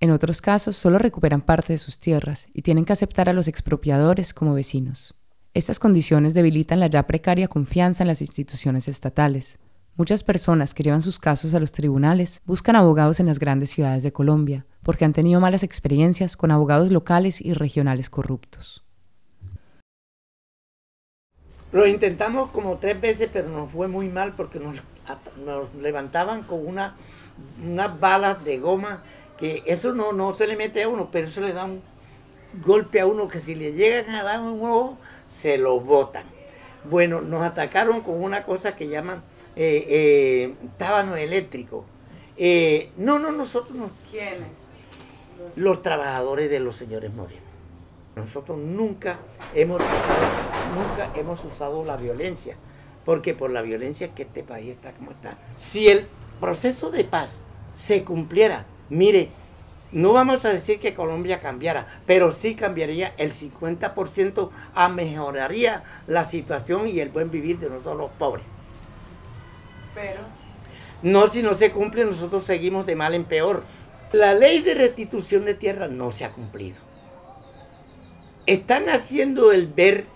En 0.00 0.10
otros 0.10 0.40
casos, 0.40 0.76
solo 0.76 0.98
recuperan 0.98 1.42
parte 1.42 1.74
de 1.74 1.78
sus 1.78 2.00
tierras 2.00 2.48
y 2.54 2.62
tienen 2.62 2.86
que 2.86 2.94
aceptar 2.94 3.28
a 3.28 3.34
los 3.34 3.46
expropiadores 3.46 4.32
como 4.32 4.54
vecinos. 4.54 5.14
Estas 5.52 5.78
condiciones 5.78 6.32
debilitan 6.32 6.80
la 6.80 6.86
ya 6.86 7.06
precaria 7.06 7.48
confianza 7.48 8.04
en 8.04 8.08
las 8.08 8.22
instituciones 8.22 8.88
estatales. 8.88 9.58
Muchas 9.96 10.22
personas 10.22 10.72
que 10.72 10.82
llevan 10.82 11.02
sus 11.02 11.18
casos 11.18 11.52
a 11.52 11.60
los 11.60 11.72
tribunales 11.72 12.40
buscan 12.46 12.76
abogados 12.76 13.20
en 13.20 13.26
las 13.26 13.38
grandes 13.38 13.70
ciudades 13.70 14.02
de 14.02 14.12
Colombia, 14.12 14.66
porque 14.82 15.04
han 15.04 15.12
tenido 15.12 15.40
malas 15.40 15.62
experiencias 15.62 16.36
con 16.36 16.50
abogados 16.50 16.90
locales 16.90 17.40
y 17.40 17.52
regionales 17.52 18.08
corruptos. 18.10 18.85
Lo 21.72 21.86
intentamos 21.86 22.50
como 22.50 22.78
tres 22.78 23.00
veces, 23.00 23.28
pero 23.32 23.48
nos 23.48 23.70
fue 23.70 23.88
muy 23.88 24.08
mal 24.08 24.34
porque 24.34 24.60
nos, 24.60 24.76
levantaban 25.80 26.42
con 26.42 26.66
una, 26.66 26.96
unas 27.62 28.00
balas 28.00 28.44
de 28.44 28.58
goma 28.58 29.02
que 29.36 29.62
eso 29.66 29.92
no, 29.92 30.12
no 30.12 30.32
se 30.34 30.46
le 30.46 30.56
mete 30.56 30.82
a 30.82 30.88
uno, 30.88 31.10
pero 31.10 31.26
eso 31.26 31.40
le 31.40 31.52
da 31.52 31.64
un 31.64 31.82
golpe 32.64 33.00
a 33.00 33.06
uno 33.06 33.28
que 33.28 33.38
si 33.38 33.54
le 33.54 33.72
llegan 33.72 34.14
a 34.14 34.22
dar 34.22 34.40
un 34.40 34.64
ojo, 34.64 34.98
se 35.30 35.58
lo 35.58 35.80
botan. 35.80 36.24
Bueno, 36.84 37.20
nos 37.20 37.42
atacaron 37.42 38.00
con 38.00 38.22
una 38.22 38.44
cosa 38.44 38.76
que 38.76 38.88
llaman 38.88 39.22
eh, 39.56 39.86
eh, 39.88 40.54
tábano 40.78 41.16
eléctrico. 41.16 41.84
Eh, 42.36 42.90
no, 42.96 43.18
no, 43.18 43.32
nosotros 43.32 43.76
no. 43.76 43.90
¿Quiénes? 44.10 44.68
Los 45.56 45.82
trabajadores 45.82 46.50
de 46.50 46.60
los 46.60 46.76
señores 46.76 47.12
Moreno. 47.12 47.42
Nosotros 48.14 48.58
nunca 48.58 49.18
hemos, 49.54 49.82
nunca 50.74 51.10
hemos 51.14 51.44
usado 51.44 51.84
la 51.84 51.96
violencia, 51.96 52.56
porque 53.04 53.34
por 53.34 53.50
la 53.50 53.62
violencia 53.62 54.14
que 54.14 54.22
este 54.22 54.42
país 54.42 54.70
está 54.70 54.92
como 54.92 55.12
está. 55.12 55.38
Si 55.56 55.88
el 55.88 56.06
proceso 56.40 56.90
de 56.90 57.04
paz 57.04 57.42
se 57.76 58.04
cumpliera 58.04 58.66
Mire, 58.88 59.30
no 59.92 60.12
vamos 60.12 60.44
a 60.44 60.52
decir 60.52 60.78
que 60.78 60.94
Colombia 60.94 61.40
cambiara, 61.40 61.86
pero 62.06 62.32
sí 62.32 62.54
cambiaría 62.54 63.14
el 63.18 63.32
50%, 63.32 64.50
a 64.74 64.88
mejoraría 64.88 65.82
la 66.06 66.24
situación 66.24 66.86
y 66.86 67.00
el 67.00 67.08
buen 67.08 67.30
vivir 67.30 67.58
de 67.58 67.70
nosotros 67.70 67.96
los 67.96 68.10
pobres. 68.12 68.46
Pero... 69.94 70.20
No, 71.02 71.28
si 71.28 71.42
no 71.42 71.54
se 71.54 71.72
cumple, 71.72 72.04
nosotros 72.04 72.44
seguimos 72.44 72.86
de 72.86 72.96
mal 72.96 73.14
en 73.14 73.24
peor. 73.24 73.64
La 74.12 74.34
ley 74.34 74.60
de 74.60 74.74
restitución 74.74 75.44
de 75.44 75.54
tierra 75.54 75.88
no 75.88 76.10
se 76.12 76.24
ha 76.24 76.32
cumplido. 76.32 76.78
Están 78.46 78.88
haciendo 78.88 79.52
el 79.52 79.66
ver 79.66 80.06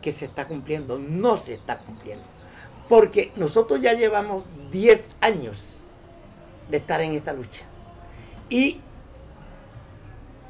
que 0.00 0.12
se 0.12 0.24
está 0.24 0.46
cumpliendo, 0.46 0.98
no 0.98 1.36
se 1.36 1.54
está 1.54 1.78
cumpliendo. 1.78 2.24
Porque 2.88 3.32
nosotros 3.36 3.80
ya 3.80 3.92
llevamos 3.92 4.44
10 4.70 5.10
años 5.20 5.80
de 6.70 6.76
estar 6.78 7.00
en 7.00 7.12
esta 7.12 7.32
lucha. 7.32 7.64
Y 8.48 8.80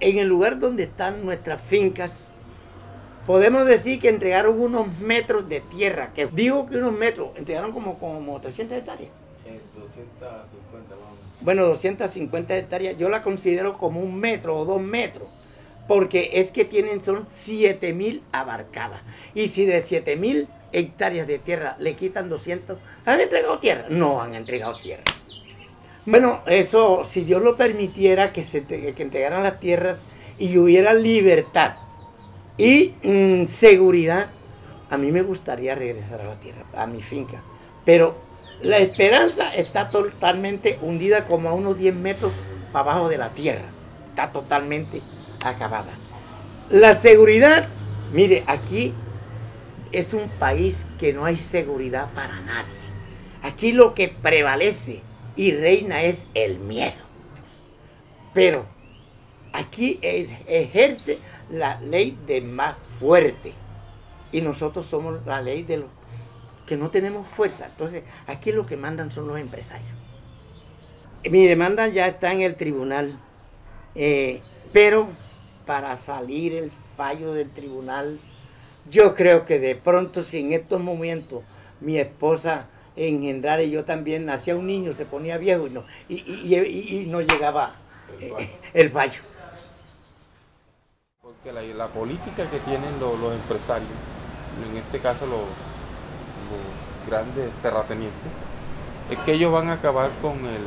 en 0.00 0.18
el 0.18 0.28
lugar 0.28 0.58
donde 0.58 0.84
están 0.84 1.24
nuestras 1.24 1.60
fincas, 1.60 2.32
podemos 3.26 3.66
decir 3.66 4.00
que 4.00 4.08
entregaron 4.08 4.60
unos 4.60 4.98
metros 4.98 5.48
de 5.48 5.60
tierra, 5.60 6.12
que 6.14 6.26
digo 6.26 6.66
que 6.66 6.78
unos 6.78 6.92
metros, 6.92 7.30
entregaron 7.36 7.72
como, 7.72 7.98
como 7.98 8.40
300 8.40 8.78
hectáreas. 8.78 9.10
250, 9.74 10.94
vamos. 10.94 11.18
Bueno, 11.40 11.64
250 11.66 12.56
hectáreas, 12.56 12.96
yo 12.96 13.08
la 13.08 13.22
considero 13.22 13.76
como 13.78 14.00
un 14.00 14.18
metro 14.18 14.58
o 14.58 14.64
dos 14.64 14.80
metros, 14.80 15.28
porque 15.88 16.30
es 16.34 16.52
que 16.52 16.64
tienen, 16.64 17.02
son 17.02 17.26
7000 17.28 18.22
abarcadas. 18.30 19.00
Y 19.34 19.48
si 19.48 19.64
de 19.64 19.82
7000 19.82 20.46
hectáreas 20.70 21.26
de 21.26 21.38
tierra 21.38 21.76
le 21.80 21.96
quitan 21.96 22.28
200, 22.28 22.78
¿han 23.06 23.20
entregado 23.20 23.58
tierra? 23.58 23.86
No 23.88 24.22
han 24.22 24.34
entregado 24.34 24.78
tierra. 24.78 25.02
Bueno, 26.04 26.42
eso, 26.46 27.04
si 27.04 27.22
Dios 27.22 27.42
lo 27.42 27.56
permitiera, 27.56 28.32
que 28.32 28.42
se 28.42 28.64
que 28.64 28.94
entregaran 29.02 29.42
las 29.42 29.58
tierras 29.58 29.98
y 30.38 30.56
hubiera 30.58 30.94
libertad 30.94 31.74
y 32.58 32.94
mm, 33.02 33.46
seguridad, 33.46 34.28
a 34.90 34.98
mí 34.98 35.10
me 35.10 35.22
gustaría 35.22 35.74
regresar 35.74 36.20
a 36.20 36.24
la 36.24 36.40
tierra, 36.40 36.64
a 36.76 36.86
mi 36.86 37.00
finca. 37.02 37.42
Pero 37.84 38.16
la 38.60 38.78
esperanza 38.78 39.54
está 39.54 39.88
totalmente 39.88 40.78
hundida 40.82 41.24
como 41.24 41.48
a 41.48 41.54
unos 41.54 41.78
10 41.78 41.94
metros 41.94 42.32
para 42.72 42.90
abajo 42.90 43.08
de 43.08 43.16
la 43.16 43.30
tierra. 43.30 43.66
Está 44.08 44.32
totalmente 44.32 45.00
acabada. 45.42 45.92
La 46.70 46.94
seguridad, 46.94 47.68
mire, 48.12 48.44
aquí 48.46 48.94
es 49.92 50.12
un 50.12 50.28
país 50.28 50.86
que 50.98 51.12
no 51.12 51.24
hay 51.24 51.36
seguridad 51.36 52.12
para 52.14 52.40
nadie. 52.40 52.72
Aquí 53.42 53.72
lo 53.72 53.94
que 53.94 54.08
prevalece 54.08 55.02
y 55.36 55.52
reina 55.52 56.02
es 56.02 56.22
el 56.34 56.58
miedo. 56.58 57.06
Pero 58.34 58.66
aquí 59.52 59.98
ejerce 60.02 61.18
la 61.48 61.80
ley 61.80 62.18
de 62.26 62.40
más 62.40 62.76
fuerte. 62.98 63.52
Y 64.30 64.42
nosotros 64.42 64.86
somos 64.86 65.24
la 65.24 65.40
ley 65.40 65.62
de 65.62 65.78
los 65.78 65.88
que 66.66 66.76
no 66.76 66.90
tenemos 66.90 67.26
fuerza. 67.26 67.66
Entonces, 67.66 68.02
aquí 68.26 68.52
lo 68.52 68.66
que 68.66 68.76
mandan 68.76 69.10
son 69.10 69.26
los 69.26 69.38
empresarios. 69.40 69.90
Mi 71.24 71.46
demanda 71.46 71.88
ya 71.88 72.06
está 72.06 72.32
en 72.32 72.42
el 72.42 72.56
tribunal, 72.56 73.18
eh, 73.94 74.40
pero 74.72 75.08
para 75.68 75.98
salir 75.98 76.54
el 76.54 76.70
fallo 76.96 77.34
del 77.34 77.50
tribunal, 77.50 78.18
yo 78.90 79.14
creo 79.14 79.44
que 79.44 79.58
de 79.58 79.74
pronto, 79.76 80.24
si 80.24 80.40
en 80.40 80.54
estos 80.54 80.80
momentos 80.80 81.42
mi 81.82 81.98
esposa 81.98 82.68
engendrara 82.96 83.62
y 83.62 83.70
yo 83.70 83.84
también 83.84 84.24
nacía 84.24 84.56
un 84.56 84.66
niño, 84.66 84.94
se 84.94 85.04
ponía 85.04 85.36
viejo 85.36 85.66
y 85.66 85.70
no, 85.70 85.84
y, 86.08 87.04
no 87.10 87.20
llegaba 87.20 87.74
el 88.72 88.90
fallo. 88.90 89.20
Porque 91.20 91.52
la, 91.52 91.86
política 91.88 92.48
que 92.50 92.60
tienen 92.60 92.98
los, 92.98 93.34
empresarios, 93.34 93.90
en 94.70 94.78
este 94.78 95.00
caso 95.00 95.26
los, 95.26 95.40
grandes 97.06 97.50
terratenientes, 97.60 98.32
es 99.10 99.18
que 99.18 99.32
ellos 99.32 99.52
van 99.52 99.68
a 99.68 99.74
acabar 99.74 100.08
con, 100.22 100.38
el, 100.46 100.64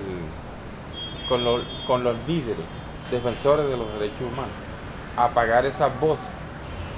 con, 1.27 1.41
con 1.88 2.03
los 2.03 2.15
líderes, 2.27 2.65
defensores 3.10 3.65
de 3.65 3.77
los 3.77 3.91
derechos 3.93 4.22
humanos, 4.22 4.71
apagar 5.18 5.65
esas 5.65 5.91
voces. 6.00 6.30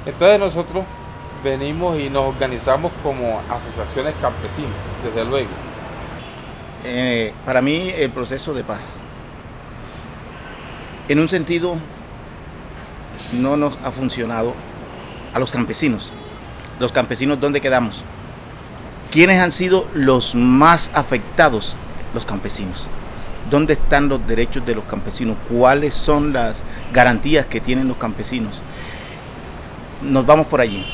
Entonces 0.06 0.40
nosotros 0.40 0.84
venimos 1.44 2.00
y 2.00 2.10
nos 2.10 2.26
organizamos 2.26 2.92
como 3.02 3.42
asociaciones 3.50 4.14
campesinas, 4.22 4.72
desde 5.04 5.26
luego. 5.26 5.50
Eh, 6.86 7.34
para 7.46 7.62
mí 7.62 7.92
el 7.96 8.10
proceso 8.10 8.54
de 8.54 8.64
paz, 8.64 9.00
en 11.08 11.20
un 11.20 11.30
sentido, 11.30 11.76
no 13.34 13.58
nos 13.58 13.78
ha 13.84 13.92
funcionado 13.92 14.54
a 15.34 15.40
los 15.40 15.52
campesinos. 15.52 16.12
Los 16.80 16.92
campesinos, 16.92 17.40
¿dónde 17.40 17.62
quedamos? 17.62 18.04
¿Quiénes 19.12 19.40
han 19.40 19.52
sido 19.52 19.88
los 19.94 20.34
más 20.36 20.92
afectados? 20.94 21.76
Los 22.14 22.26
campesinos. 22.26 22.88
¿Dónde 23.50 23.74
están 23.74 24.10
los 24.10 24.26
derechos 24.26 24.66
de 24.66 24.76
los 24.76 24.84
campesinos? 24.86 25.38
¿Cuáles 25.50 25.94
son 25.94 26.34
las 26.34 26.64
garantías 26.94 27.46
que 27.46 27.60
tienen 27.62 27.88
los 27.88 27.98
campesinos? 27.98 28.62
Nos 30.02 30.26
vamos 30.26 30.48
por 30.48 30.62
allí. 30.62 30.86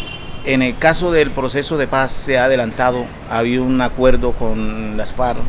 En 0.46 0.62
el 0.62 0.78
caso 0.78 1.12
del 1.12 1.32
proceso 1.32 1.78
de 1.78 1.88
paz 1.88 2.12
se 2.12 2.40
ha 2.40 2.46
adelantado, 2.46 3.06
había 3.30 3.62
un 3.62 3.82
acuerdo 3.82 4.32
con 4.32 4.98
las 4.98 5.14
FARC. 5.14 5.40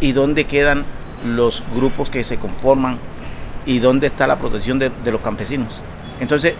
¿Y 0.00 0.12
dónde 0.12 0.44
quedan 0.44 0.84
los 1.26 1.62
grupos 1.74 2.10
que 2.10 2.22
se 2.22 2.36
conforman? 2.36 2.98
¿Y 3.64 3.78
dónde 3.78 4.08
está 4.08 4.26
la 4.26 4.38
protección 4.38 4.78
de, 4.78 4.90
los 5.06 5.20
campesinos? 5.20 5.80
Entonces, 6.20 6.54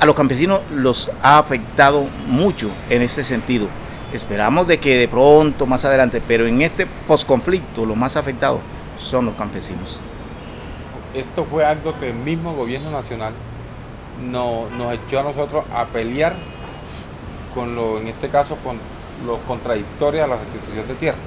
a 0.00 0.06
los 0.06 0.14
campesinos 0.14 0.60
los 0.72 1.10
ha 1.22 1.38
afectado 1.38 2.06
mucho 2.28 2.70
en 2.90 3.02
ese 3.02 3.24
sentido. 3.24 3.68
Esperamos 4.14 4.68
de 4.68 4.78
que 4.78 4.96
de 4.96 5.08
pronto, 5.08 5.66
más 5.66 5.84
adelante, 5.84 6.22
pero 6.24 6.46
en 6.46 6.62
este 6.62 6.86
posconflicto, 6.86 7.84
los 7.84 7.96
más 7.96 8.16
afectados 8.16 8.60
son 8.96 9.26
los 9.26 9.34
campesinos. 9.34 10.00
Esto 11.12 11.44
fue 11.44 11.64
algo 11.64 11.98
que 11.98 12.10
el 12.10 12.14
mismo 12.14 12.54
gobierno 12.54 12.92
nacional 12.92 13.32
nos 14.22 14.94
echó 14.94 15.18
a 15.18 15.24
nosotros 15.24 15.64
a 15.74 15.86
pelear 15.86 16.36
con 17.56 17.74
lo, 17.74 17.98
en 17.98 18.06
este 18.06 18.28
caso, 18.28 18.56
con 18.62 18.78
los 19.26 19.40
contradictorios 19.48 20.22
a 20.22 20.28
la 20.28 20.36
restitución 20.36 20.86
de 20.86 20.94
tierra. 20.94 21.18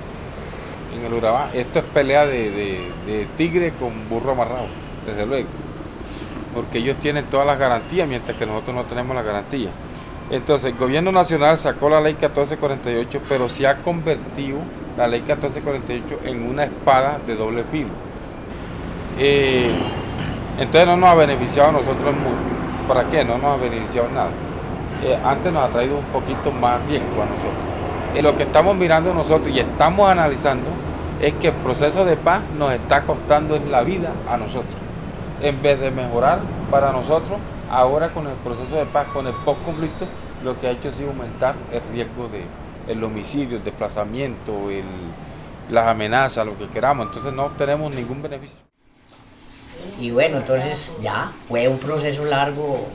En 0.97 1.05
el 1.05 1.13
Urabá, 1.13 1.49
esto 1.53 1.79
es 1.79 1.85
pelea 1.93 2.25
de, 2.25 3.27
tigre 3.35 3.73
con 3.77 4.07
burro 4.07 4.31
amarrado, 4.31 4.67
desde 5.05 5.25
luego. 5.25 5.49
Porque 6.55 6.77
ellos 6.77 6.95
tienen 7.01 7.25
todas 7.25 7.45
las 7.45 7.59
garantías, 7.59 8.07
mientras 8.07 8.37
que 8.37 8.45
nosotros 8.45 8.73
no 8.73 8.83
tenemos 8.83 9.13
la 9.13 9.23
garantía. 9.23 9.71
Entonces, 10.29 10.71
el 10.71 10.77
gobierno 10.77 11.11
nacional 11.11 11.57
sacó 11.57 11.89
la 11.89 12.01
ley 12.01 12.13
1448, 12.13 13.21
pero 13.29 13.47
se 13.47 13.65
ha 13.65 13.77
convertido 13.77 14.57
la 14.97 15.07
ley 15.07 15.21
1448 15.21 16.19
en 16.25 16.49
una 16.49 16.65
espada 16.65 17.19
de 17.25 17.35
doble 17.35 17.63
filo. 17.71 17.89
Eh, 19.19 19.71
entonces 20.59 20.87
no 20.87 20.97
nos 20.97 21.09
ha 21.09 21.15
beneficiado 21.15 21.69
a 21.69 21.71
nosotros 21.71 22.13
mucho 22.15 22.57
¿Para 22.87 23.03
qué? 23.09 23.23
No 23.25 23.37
nos 23.37 23.59
ha 23.59 23.61
beneficiado 23.61 24.07
nada. 24.13 24.29
Eh, 25.03 25.17
antes 25.23 25.51
nos 25.51 25.63
ha 25.63 25.67
traído 25.67 25.97
un 25.97 26.05
poquito 26.05 26.51
más 26.51 26.85
riesgo 26.87 27.21
a 27.21 27.25
nosotros. 27.25 27.53
Y 28.15 28.21
lo 28.21 28.35
que 28.37 28.43
estamos 28.43 28.75
mirando 28.77 29.13
nosotros 29.13 29.53
y 29.53 29.59
estamos 29.59 30.09
analizando 30.09 30.65
es 31.21 31.33
que 31.33 31.49
el 31.49 31.53
proceso 31.53 32.05
de 32.05 32.15
paz 32.15 32.41
nos 32.57 32.71
está 32.71 33.01
costando 33.01 33.55
en 33.55 33.69
la 33.71 33.81
vida 33.81 34.11
a 34.31 34.37
nosotros. 34.37 34.73
En 35.41 35.61
vez 35.61 35.79
de 35.81 35.91
mejorar 35.91 36.39
para 36.71 36.93
nosotros, 36.93 37.37
ahora 37.69 38.09
con 38.09 38.27
el 38.27 38.35
proceso 38.35 38.75
de 38.75 38.85
paz, 38.85 39.07
con 39.13 39.27
el 39.27 39.33
post-conflicto, 39.33 40.05
lo 40.43 40.59
que 40.59 40.67
ha 40.67 40.71
hecho 40.71 40.89
es 40.89 40.99
aumentar 41.01 41.55
el 41.71 41.81
riesgo 41.93 42.27
de 42.29 42.45
el 42.87 43.03
homicidio, 43.03 43.57
el 43.57 43.63
desplazamiento, 43.63 44.69
el, 44.69 44.85
las 45.69 45.87
amenazas, 45.87 46.45
lo 46.45 46.57
que 46.57 46.67
queramos. 46.67 47.07
Entonces 47.07 47.33
no 47.33 47.47
tenemos 47.51 47.93
ningún 47.93 48.21
beneficio. 48.21 48.59
Y 49.99 50.11
bueno, 50.11 50.37
entonces 50.37 50.91
ya 51.01 51.31
fue 51.47 51.67
un 51.67 51.77
proceso 51.77 52.25
largo 52.25 52.87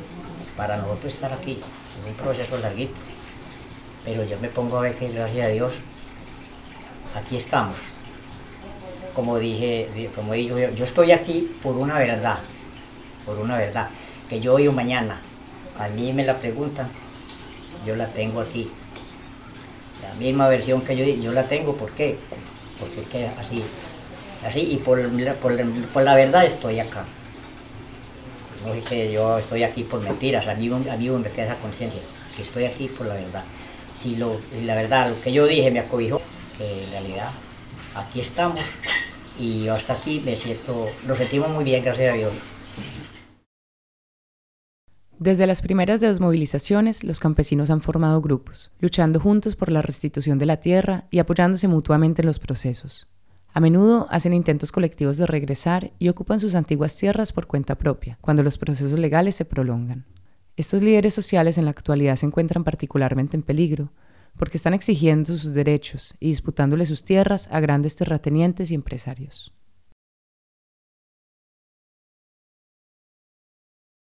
para 0.57 0.77
nosotros 0.77 1.15
estar 1.15 1.33
aquí, 1.33 1.61
un 2.07 2.15
proceso 2.15 2.59
larguito. 2.59 2.95
Pero 4.05 4.25
yo 4.25 4.39
me 4.41 4.49
pongo 4.49 4.79
a 4.79 4.83
ver 4.83 4.97
que 4.97 5.09
gracias 5.09 5.47
a 5.47 5.49
Dios, 5.49 5.75
aquí 7.15 7.37
estamos. 7.37 7.77
Como 9.15 9.39
dije, 9.39 10.11
como 10.15 10.33
digo, 10.33 10.59
yo 10.59 10.85
estoy 10.85 11.13
aquí 11.13 11.55
por 11.63 11.77
una 11.77 11.99
verdad, 11.99 12.39
por 13.27 13.39
una 13.39 13.59
verdad, 13.59 13.91
que 14.33 14.41
yo 14.41 14.55
hoy 14.55 14.67
o 14.67 14.73
mañana, 14.73 15.21
a 15.79 15.89
mí 15.89 16.11
me 16.15 16.25
la 16.25 16.39
preguntan, 16.39 16.89
yo 17.87 17.97
la 17.97 18.07
tengo 18.07 18.41
aquí. 18.41 18.71
La 20.01 20.15
misma 20.15 20.49
versión 20.49 20.81
que 20.81 20.97
yo 20.97 21.05
yo 21.05 21.35
la 21.35 21.49
tengo, 21.49 21.77
¿por 21.77 21.91
qué? 21.91 22.17
Porque 22.81 23.01
es 23.01 23.07
que 23.09 23.27
así 23.39 23.63
Así, 24.43 24.61
y 24.73 24.77
por, 24.79 24.99
la 24.99 26.15
verdad 26.15 26.47
estoy 26.47 26.81
acá. 26.81 27.05
No 28.65 28.73
es 28.73 28.83
que 28.85 29.13
yo 29.13 29.39
estoy 29.39 29.65
aquí 29.65 29.85
por 29.85 30.01
mentiras, 30.01 30.49
a 30.49 30.55
mí, 30.55 30.67
a 30.69 30.97
mí 30.97 31.11
me 31.11 31.29
queda 31.29 31.45
esa 31.45 31.57
conciencia, 31.57 32.01
que 32.35 32.43
estoy 32.43 32.65
aquí 32.65 32.89
por 32.89 33.07
la 33.07 33.15
verdad. 33.15 33.45
Si, 33.95 34.17
lo, 34.17 34.41
la 34.65 34.75
verdad, 34.75 35.11
lo 35.11 35.21
que 35.21 35.31
yo 35.31 35.47
dije 35.47 35.71
me 35.71 35.81
acobijó, 35.81 36.23
que 36.57 36.85
en 36.85 36.91
realidad 36.91 37.31
aquí 37.95 38.21
estamos 38.21 38.63
y 39.39 39.69
hasta 39.69 39.93
aquí 39.93 40.23
me 40.25 40.35
siento, 40.37 40.89
lo 41.07 41.15
sentimos 41.15 41.51
muy 41.51 41.65
bien, 41.65 41.85
gracias 41.85 42.15
a 42.15 42.17
Dios. 42.17 42.33
Desde 45.19 45.47
las 45.47 45.63
primeras 45.63 46.01
desmovilizaciones, 46.01 47.05
los 47.05 47.21
campesinos 47.21 47.71
han 47.71 47.81
formado 47.81 48.21
grupos, 48.21 48.73
luchando 48.81 49.21
juntos 49.21 49.57
por 49.57 49.71
la 49.71 49.83
restitución 49.83 50.39
de 50.39 50.47
la 50.47 50.57
tierra 50.59 51.07
y 51.11 51.19
apoyándose 51.19 51.69
mutuamente 51.69 52.23
en 52.23 52.27
los 52.27 52.39
procesos. 52.39 53.09
A 53.55 53.61
menudo 53.61 54.07
hacen 54.11 54.33
intentos 54.33 54.73
colectivos 54.73 55.19
de 55.19 55.27
regresar 55.27 55.93
y 55.99 56.09
ocupan 56.09 56.41
sus 56.41 56.55
antiguas 56.55 56.97
tierras 56.97 57.33
por 57.33 57.47
cuenta 57.47 57.77
propia, 57.77 58.19
cuando 58.21 58.43
los 58.43 58.57
procesos 58.57 58.99
legales 58.99 59.37
se 59.37 59.45
prolongan. 59.45 60.07
Estos 60.57 60.83
líderes 60.83 61.15
sociales 61.15 61.59
en 61.59 61.67
la 61.67 61.71
actualidad 61.71 62.17
se 62.17 62.27
encuentran 62.27 62.65
particularmente 62.65 63.37
en 63.37 63.43
peligro, 63.43 63.93
porque 64.37 64.57
están 64.57 64.75
exigiendo 64.75 65.37
sus 65.37 65.53
derechos 65.53 66.15
y 66.19 66.29
disputándole 66.29 66.87
sus 66.87 67.05
tierras 67.05 67.49
a 67.51 67.61
grandes 67.61 67.97
terratenientes 67.97 68.71
y 68.71 68.75
empresarios. 68.75 69.53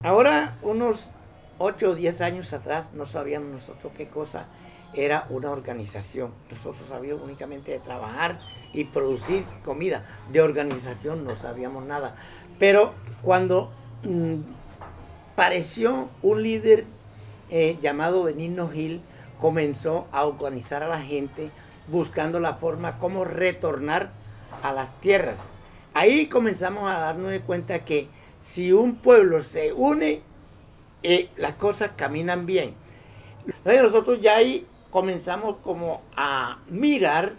Ahora, 0.05 0.59
unos 0.61 1.09
8 1.57 1.89
o 1.89 1.95
10 1.95 2.21
años 2.21 2.53
atrás, 2.53 2.93
no 2.93 3.07
sabíamos 3.07 3.49
nosotros 3.49 3.91
qué 3.97 4.07
cosa 4.07 4.49
era 4.93 5.27
una 5.31 5.51
organización. 5.51 6.31
Nosotros 6.51 6.87
sabíamos 6.91 7.23
únicamente 7.23 7.73
de 7.73 7.79
trabajar 7.79 8.39
y 8.75 8.85
producir 8.85 9.47
comida. 9.65 10.05
De 10.31 10.43
organización 10.43 11.25
no 11.25 11.39
sabíamos 11.39 11.87
nada. 11.87 12.17
Pero 12.59 12.93
cuando 13.23 13.73
mm, 14.03 14.41
pareció 15.37 16.11
un 16.21 16.43
líder 16.43 16.85
eh, 17.49 17.79
llamado 17.81 18.25
Benigno 18.25 18.69
Gil, 18.69 19.01
comenzó 19.41 20.07
a 20.13 20.27
organizar 20.27 20.83
a 20.83 20.89
la 20.89 21.01
gente 21.01 21.51
buscando 21.89 22.41
la 22.41 22.57
forma 22.57 22.99
como 22.99 23.25
retornar 23.25 24.11
a 24.63 24.71
las 24.71 25.01
tierras. 25.01 25.55
Ahí 25.95 26.27
comenzamos 26.27 26.91
a 26.91 26.99
darnos 26.99 27.31
de 27.31 27.41
cuenta 27.41 27.87
que 27.87 28.11
si 28.45 28.73
un 28.73 28.97
pueblo 28.97 29.43
se 29.43 29.73
une, 29.73 30.21
eh, 31.03 31.31
las 31.37 31.55
cosas 31.55 31.93
caminan 31.97 32.47
bien. 32.47 32.75
nosotros 33.65 34.21
ya 34.21 34.37
ahí 34.37 34.67
comenzamos 34.91 35.57
como 35.65 36.03
a 36.15 36.59
mirar 36.69 37.33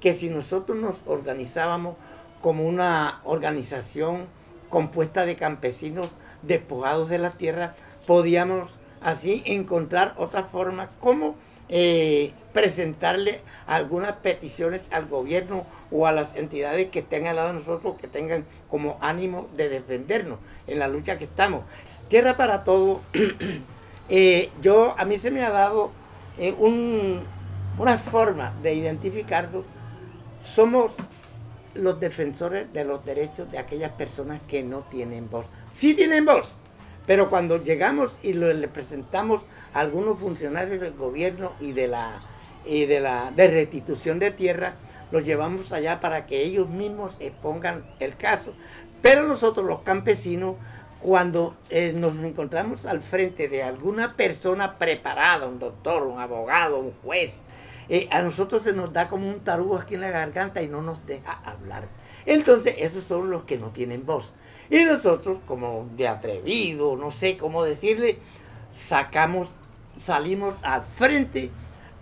que 0.00 0.14
si 0.14 0.28
nosotros 0.28 0.76
nos 0.76 0.96
organizábamos 1.06 1.96
como 2.42 2.64
una 2.64 3.20
organización 3.24 4.26
compuesta 4.68 5.24
de 5.24 5.36
campesinos, 5.36 6.10
despojados 6.42 7.08
de 7.08 7.18
la 7.18 7.30
tierra, 7.30 7.74
podíamos 8.06 8.70
así 9.00 9.42
encontrar 9.46 10.14
otra 10.18 10.44
forma 10.44 10.88
como 11.00 11.36
eh, 11.68 12.32
presentarle 12.52 13.40
algunas 13.66 14.12
peticiones 14.14 14.84
al 14.90 15.06
gobierno 15.06 15.66
o 15.90 16.06
a 16.06 16.12
las 16.12 16.34
entidades 16.34 16.88
que 16.90 17.00
estén 17.00 17.26
al 17.26 17.36
lado 17.36 17.48
de 17.48 17.60
nosotros, 17.60 17.96
que 18.00 18.08
tengan 18.08 18.44
como 18.70 18.98
ánimo 19.00 19.48
de 19.54 19.68
defendernos 19.68 20.38
en 20.66 20.78
la 20.78 20.88
lucha 20.88 21.18
que 21.18 21.24
estamos. 21.24 21.64
Tierra 22.08 22.36
para 22.36 22.64
todo, 22.64 23.02
eh, 24.08 24.50
yo 24.62 24.94
a 24.98 25.04
mí 25.04 25.18
se 25.18 25.30
me 25.30 25.42
ha 25.42 25.50
dado 25.50 25.90
eh, 26.38 26.52
una 26.52 27.98
forma 27.98 28.54
de 28.62 28.74
identificarlo. 28.74 29.64
Somos 30.42 30.94
los 31.74 32.00
defensores 32.00 32.72
de 32.72 32.84
los 32.84 33.04
derechos 33.04 33.50
de 33.50 33.58
aquellas 33.58 33.92
personas 33.92 34.40
que 34.48 34.62
no 34.62 34.80
tienen 34.80 35.28
voz. 35.30 35.46
Sí 35.70 35.94
tienen 35.94 36.24
voz, 36.24 36.52
pero 37.08 37.30
cuando 37.30 37.62
llegamos 37.62 38.18
y 38.22 38.34
le 38.34 38.68
presentamos 38.68 39.40
a 39.72 39.80
algunos 39.80 40.18
funcionarios 40.18 40.78
del 40.78 40.92
gobierno 40.92 41.54
y 41.58 41.72
de 41.72 41.88
la, 41.88 42.20
y 42.66 42.84
de 42.84 43.00
la 43.00 43.32
de 43.34 43.48
restitución 43.48 44.18
de 44.18 44.30
tierra, 44.30 44.74
los 45.10 45.24
llevamos 45.24 45.72
allá 45.72 46.00
para 46.00 46.26
que 46.26 46.42
ellos 46.42 46.68
mismos 46.68 47.16
expongan 47.18 47.82
el 47.98 48.14
caso. 48.18 48.52
Pero 49.00 49.26
nosotros 49.26 49.64
los 49.64 49.80
campesinos, 49.80 50.56
cuando 51.00 51.56
eh, 51.70 51.94
nos 51.96 52.14
encontramos 52.22 52.84
al 52.84 53.00
frente 53.00 53.48
de 53.48 53.62
alguna 53.62 54.12
persona 54.14 54.76
preparada, 54.76 55.46
un 55.46 55.58
doctor, 55.58 56.02
un 56.02 56.20
abogado, 56.20 56.78
un 56.78 56.92
juez, 57.02 57.40
eh, 57.88 58.08
a 58.10 58.22
nosotros 58.22 58.62
se 58.62 58.72
nos 58.72 58.92
da 58.92 59.08
como 59.08 59.28
un 59.28 59.40
tarugo 59.40 59.76
aquí 59.76 59.94
en 59.94 60.02
la 60.02 60.10
garganta 60.10 60.62
y 60.62 60.68
no 60.68 60.82
nos 60.82 61.04
deja 61.06 61.32
hablar. 61.44 61.88
Entonces, 62.26 62.74
esos 62.78 63.04
son 63.04 63.30
los 63.30 63.44
que 63.44 63.58
no 63.58 63.70
tienen 63.70 64.04
voz. 64.04 64.32
Y 64.70 64.84
nosotros, 64.84 65.38
como 65.46 65.88
de 65.96 66.08
atrevido, 66.08 66.96
no 66.96 67.10
sé 67.10 67.38
cómo 67.38 67.64
decirle, 67.64 68.18
sacamos, 68.74 69.52
salimos 69.96 70.56
al 70.62 70.82
frente 70.82 71.50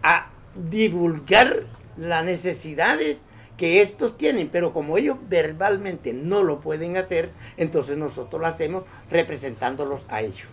a 0.03 0.27
divulgar 0.55 1.65
las 1.97 2.25
necesidades 2.25 3.19
que 3.57 3.81
estos 3.81 4.19
tienen, 4.19 4.49
pero 4.49 4.73
como 4.73 4.99
ellos 4.99 5.17
verbalmente 5.29 6.13
no 6.13 6.43
lo 6.43 6.61
pueden 6.61 6.97
hacer, 6.97 7.31
entonces 7.57 7.97
nosotros 7.97 8.41
lo 8.41 8.47
hacemos 8.47 8.85
representándolos 9.11 10.07
a 10.09 10.21
ellos. 10.21 10.49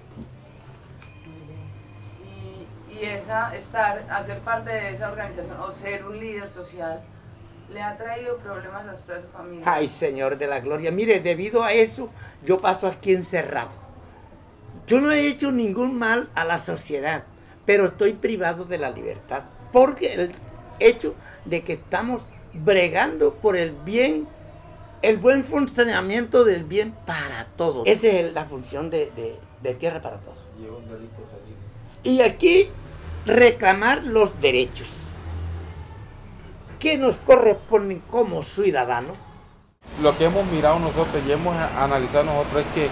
Y, 3.03 3.05
esa, 3.05 3.53
estar, 3.55 4.05
hacer 4.09 4.39
parte 4.39 4.71
de 4.71 4.91
esa 4.91 5.11
organización 5.11 5.59
o 5.59 5.71
ser 5.71 6.05
un 6.05 6.17
líder 6.17 6.47
social, 6.47 7.01
¿Le 7.73 7.81
ha 7.81 7.97
traído 7.97 8.37
problemas 8.37 8.87
a 8.87 8.93
usted, 8.93 9.15
a 9.15 9.21
su 9.21 9.27
familia? 9.29 9.63
Ay, 9.65 9.87
Señor 9.87 10.37
de 10.37 10.45
la 10.45 10.59
Gloria. 10.59 10.91
Mire, 10.91 11.21
debido 11.21 11.63
a 11.63 11.73
eso, 11.73 12.09
yo 12.45 12.59
paso 12.59 12.87
aquí 12.87 13.13
encerrado. 13.13 13.71
Yo 14.85 15.01
no 15.01 15.11
he 15.11 15.27
hecho 15.27 15.51
ningún 15.51 15.97
mal 15.97 16.29
a 16.35 16.45
la 16.45 16.59
sociedad, 16.59 17.23
pero 17.65 17.85
estoy 17.85 18.13
privado 18.13 18.65
de 18.65 18.77
la 18.77 18.91
libertad. 18.91 19.43
Porque 19.71 20.13
el 20.13 20.35
hecho 20.79 21.15
de 21.45 21.63
que 21.63 21.73
estamos 21.73 22.21
bregando 22.53 23.33
por 23.35 23.57
el 23.57 23.71
bien, 23.71 24.27
el 25.01 25.17
buen 25.17 25.43
funcionamiento 25.43 26.43
del 26.43 26.65
bien 26.65 26.93
para 27.07 27.47
todos. 27.55 27.87
Esa 27.87 28.07
es 28.07 28.33
la 28.33 28.45
función 28.45 28.89
de, 28.91 29.39
Tierra 29.79 30.01
para 30.01 30.17
Todos. 30.17 30.37
Y 32.03 32.21
aquí 32.21 32.69
reclamar 33.25 34.03
los 34.03 34.39
derechos 34.41 34.97
¿Qué 36.83 36.97
nos 36.97 37.15
corresponde 37.15 38.01
como 38.11 38.43
ciudadanos? 38.43 39.15
Lo 40.01 40.17
que 40.17 40.25
hemos 40.25 40.45
mirado 40.47 40.79
nosotros 40.79 41.23
y 41.25 41.31
hemos 41.31 41.55
analizado 41.55 42.25
nosotros 42.25 42.65
es 42.65 42.73
que 42.73 42.89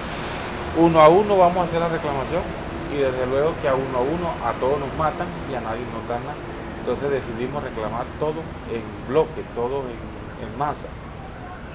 uno 0.78 1.02
a 1.02 1.10
uno 1.10 1.38
vamos 1.38 1.58
a 1.58 1.64
hacer 1.64 1.82
la 1.82 1.90
reclamación 1.90 2.42
y 2.96 3.00
desde 3.00 3.28
luego 3.28 3.54
que 3.62 3.68
a 3.68 3.76
uno 3.76 3.98
a 3.98 4.00
uno 4.00 4.32
a 4.46 4.54
todos 4.62 4.80
nos 4.80 4.94
matan 4.98 5.28
y 5.52 5.56
a 5.56 5.60
nadie 5.60 5.82
nos 5.92 6.08
dan 6.08 6.24
nada. 6.24 6.38
Entonces 6.80 7.12
decidimos 7.12 7.62
reclamar 7.62 8.06
todo 8.18 8.40
en 8.72 8.82
bloque, 9.10 9.44
todo 9.54 9.84
en, 9.84 10.58
masa. 10.58 10.88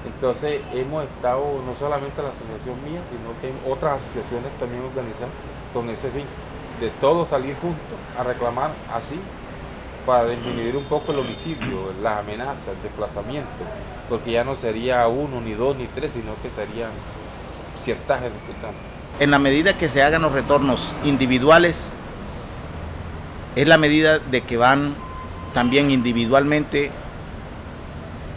Entonces 0.07 0.63
hemos 0.73 1.05
estado, 1.05 1.45
no 1.67 1.75
solamente 1.75 2.23
la 2.23 2.31
asociación 2.31 2.83
mía, 2.83 3.03
sino 3.13 3.37
que 3.43 3.53
otras 3.71 4.01
asociaciones 4.01 4.57
también 4.59 4.83
organizan 4.83 5.29
con 5.75 5.91
ese 5.91 6.11
fin, 6.11 6.25
de 6.81 6.91
todos 7.01 7.29
salir 7.29 7.57
juntos 7.57 7.99
a 8.19 8.23
reclamar 8.23 8.73
así 8.93 9.19
para 10.05 10.29
disminuir 10.29 10.77
un 10.77 10.85
poco 10.85 11.13
el 11.13 11.19
homicidio, 11.19 11.93
las 12.03 12.19
amenazas, 12.21 12.69
el 12.69 12.83
desplazamiento, 12.83 13.49
porque 14.09 14.33
ya 14.33 14.45
no 14.45 14.55
sería 14.55 15.07
uno, 15.09 15.41
ni 15.41 15.55
dos, 15.55 15.77
ni 15.77 15.87
tres, 15.87 16.13
sino 16.13 16.35
que 16.43 16.51
serían 16.51 16.91
ciertajes 17.79 18.33
En 19.19 19.31
la 19.31 19.39
medida 19.39 19.77
que 19.77 19.89
se 19.89 20.03
hagan 20.03 20.23
los 20.23 20.33
retornos 20.33 20.95
individuales, 21.05 21.91
es 23.57 23.67
la 23.67 23.79
medida 23.79 24.19
de 24.19 24.43
que 24.43 24.57
van 24.57 24.95
también 25.55 25.91
individualmente 25.91 26.91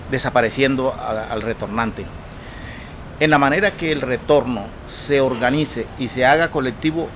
desapareciendo 0.10 0.96
al 0.98 1.42
retornante. 1.42 2.06
En 3.20 3.30
la 3.30 3.38
manera 3.38 3.70
que 3.70 3.92
el 3.92 4.02
retorno 4.02 4.64
se 4.88 5.20
organice 5.22 5.86
y 6.00 6.08
se 6.08 6.26
haga 6.26 6.50
colectivo, 6.52 7.10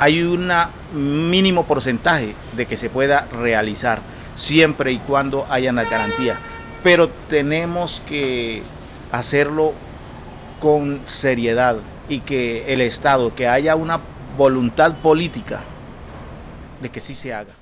hay 0.00 0.22
un 0.22 0.50
mínimo 0.94 1.66
porcentaje 1.66 2.34
de 2.56 2.64
que 2.64 2.78
se 2.78 2.88
pueda 2.88 3.28
realizar 3.32 4.00
siempre 4.34 4.92
y 4.92 4.98
cuando 4.98 5.46
haya 5.50 5.72
la 5.72 5.84
garantía. 5.84 6.38
Pero 6.82 7.10
tenemos 7.28 8.00
que 8.08 8.62
hacerlo 9.12 9.74
con 10.58 11.02
seriedad 11.04 11.76
y 12.08 12.20
que 12.20 12.72
el 12.72 12.80
Estado, 12.80 13.34
que 13.34 13.46
haya 13.46 13.76
una 13.76 14.00
voluntad 14.38 14.96
política 14.96 15.60
de 16.80 16.88
que 16.88 16.98
sí 16.98 17.14
se 17.14 17.34
haga. 17.34 17.59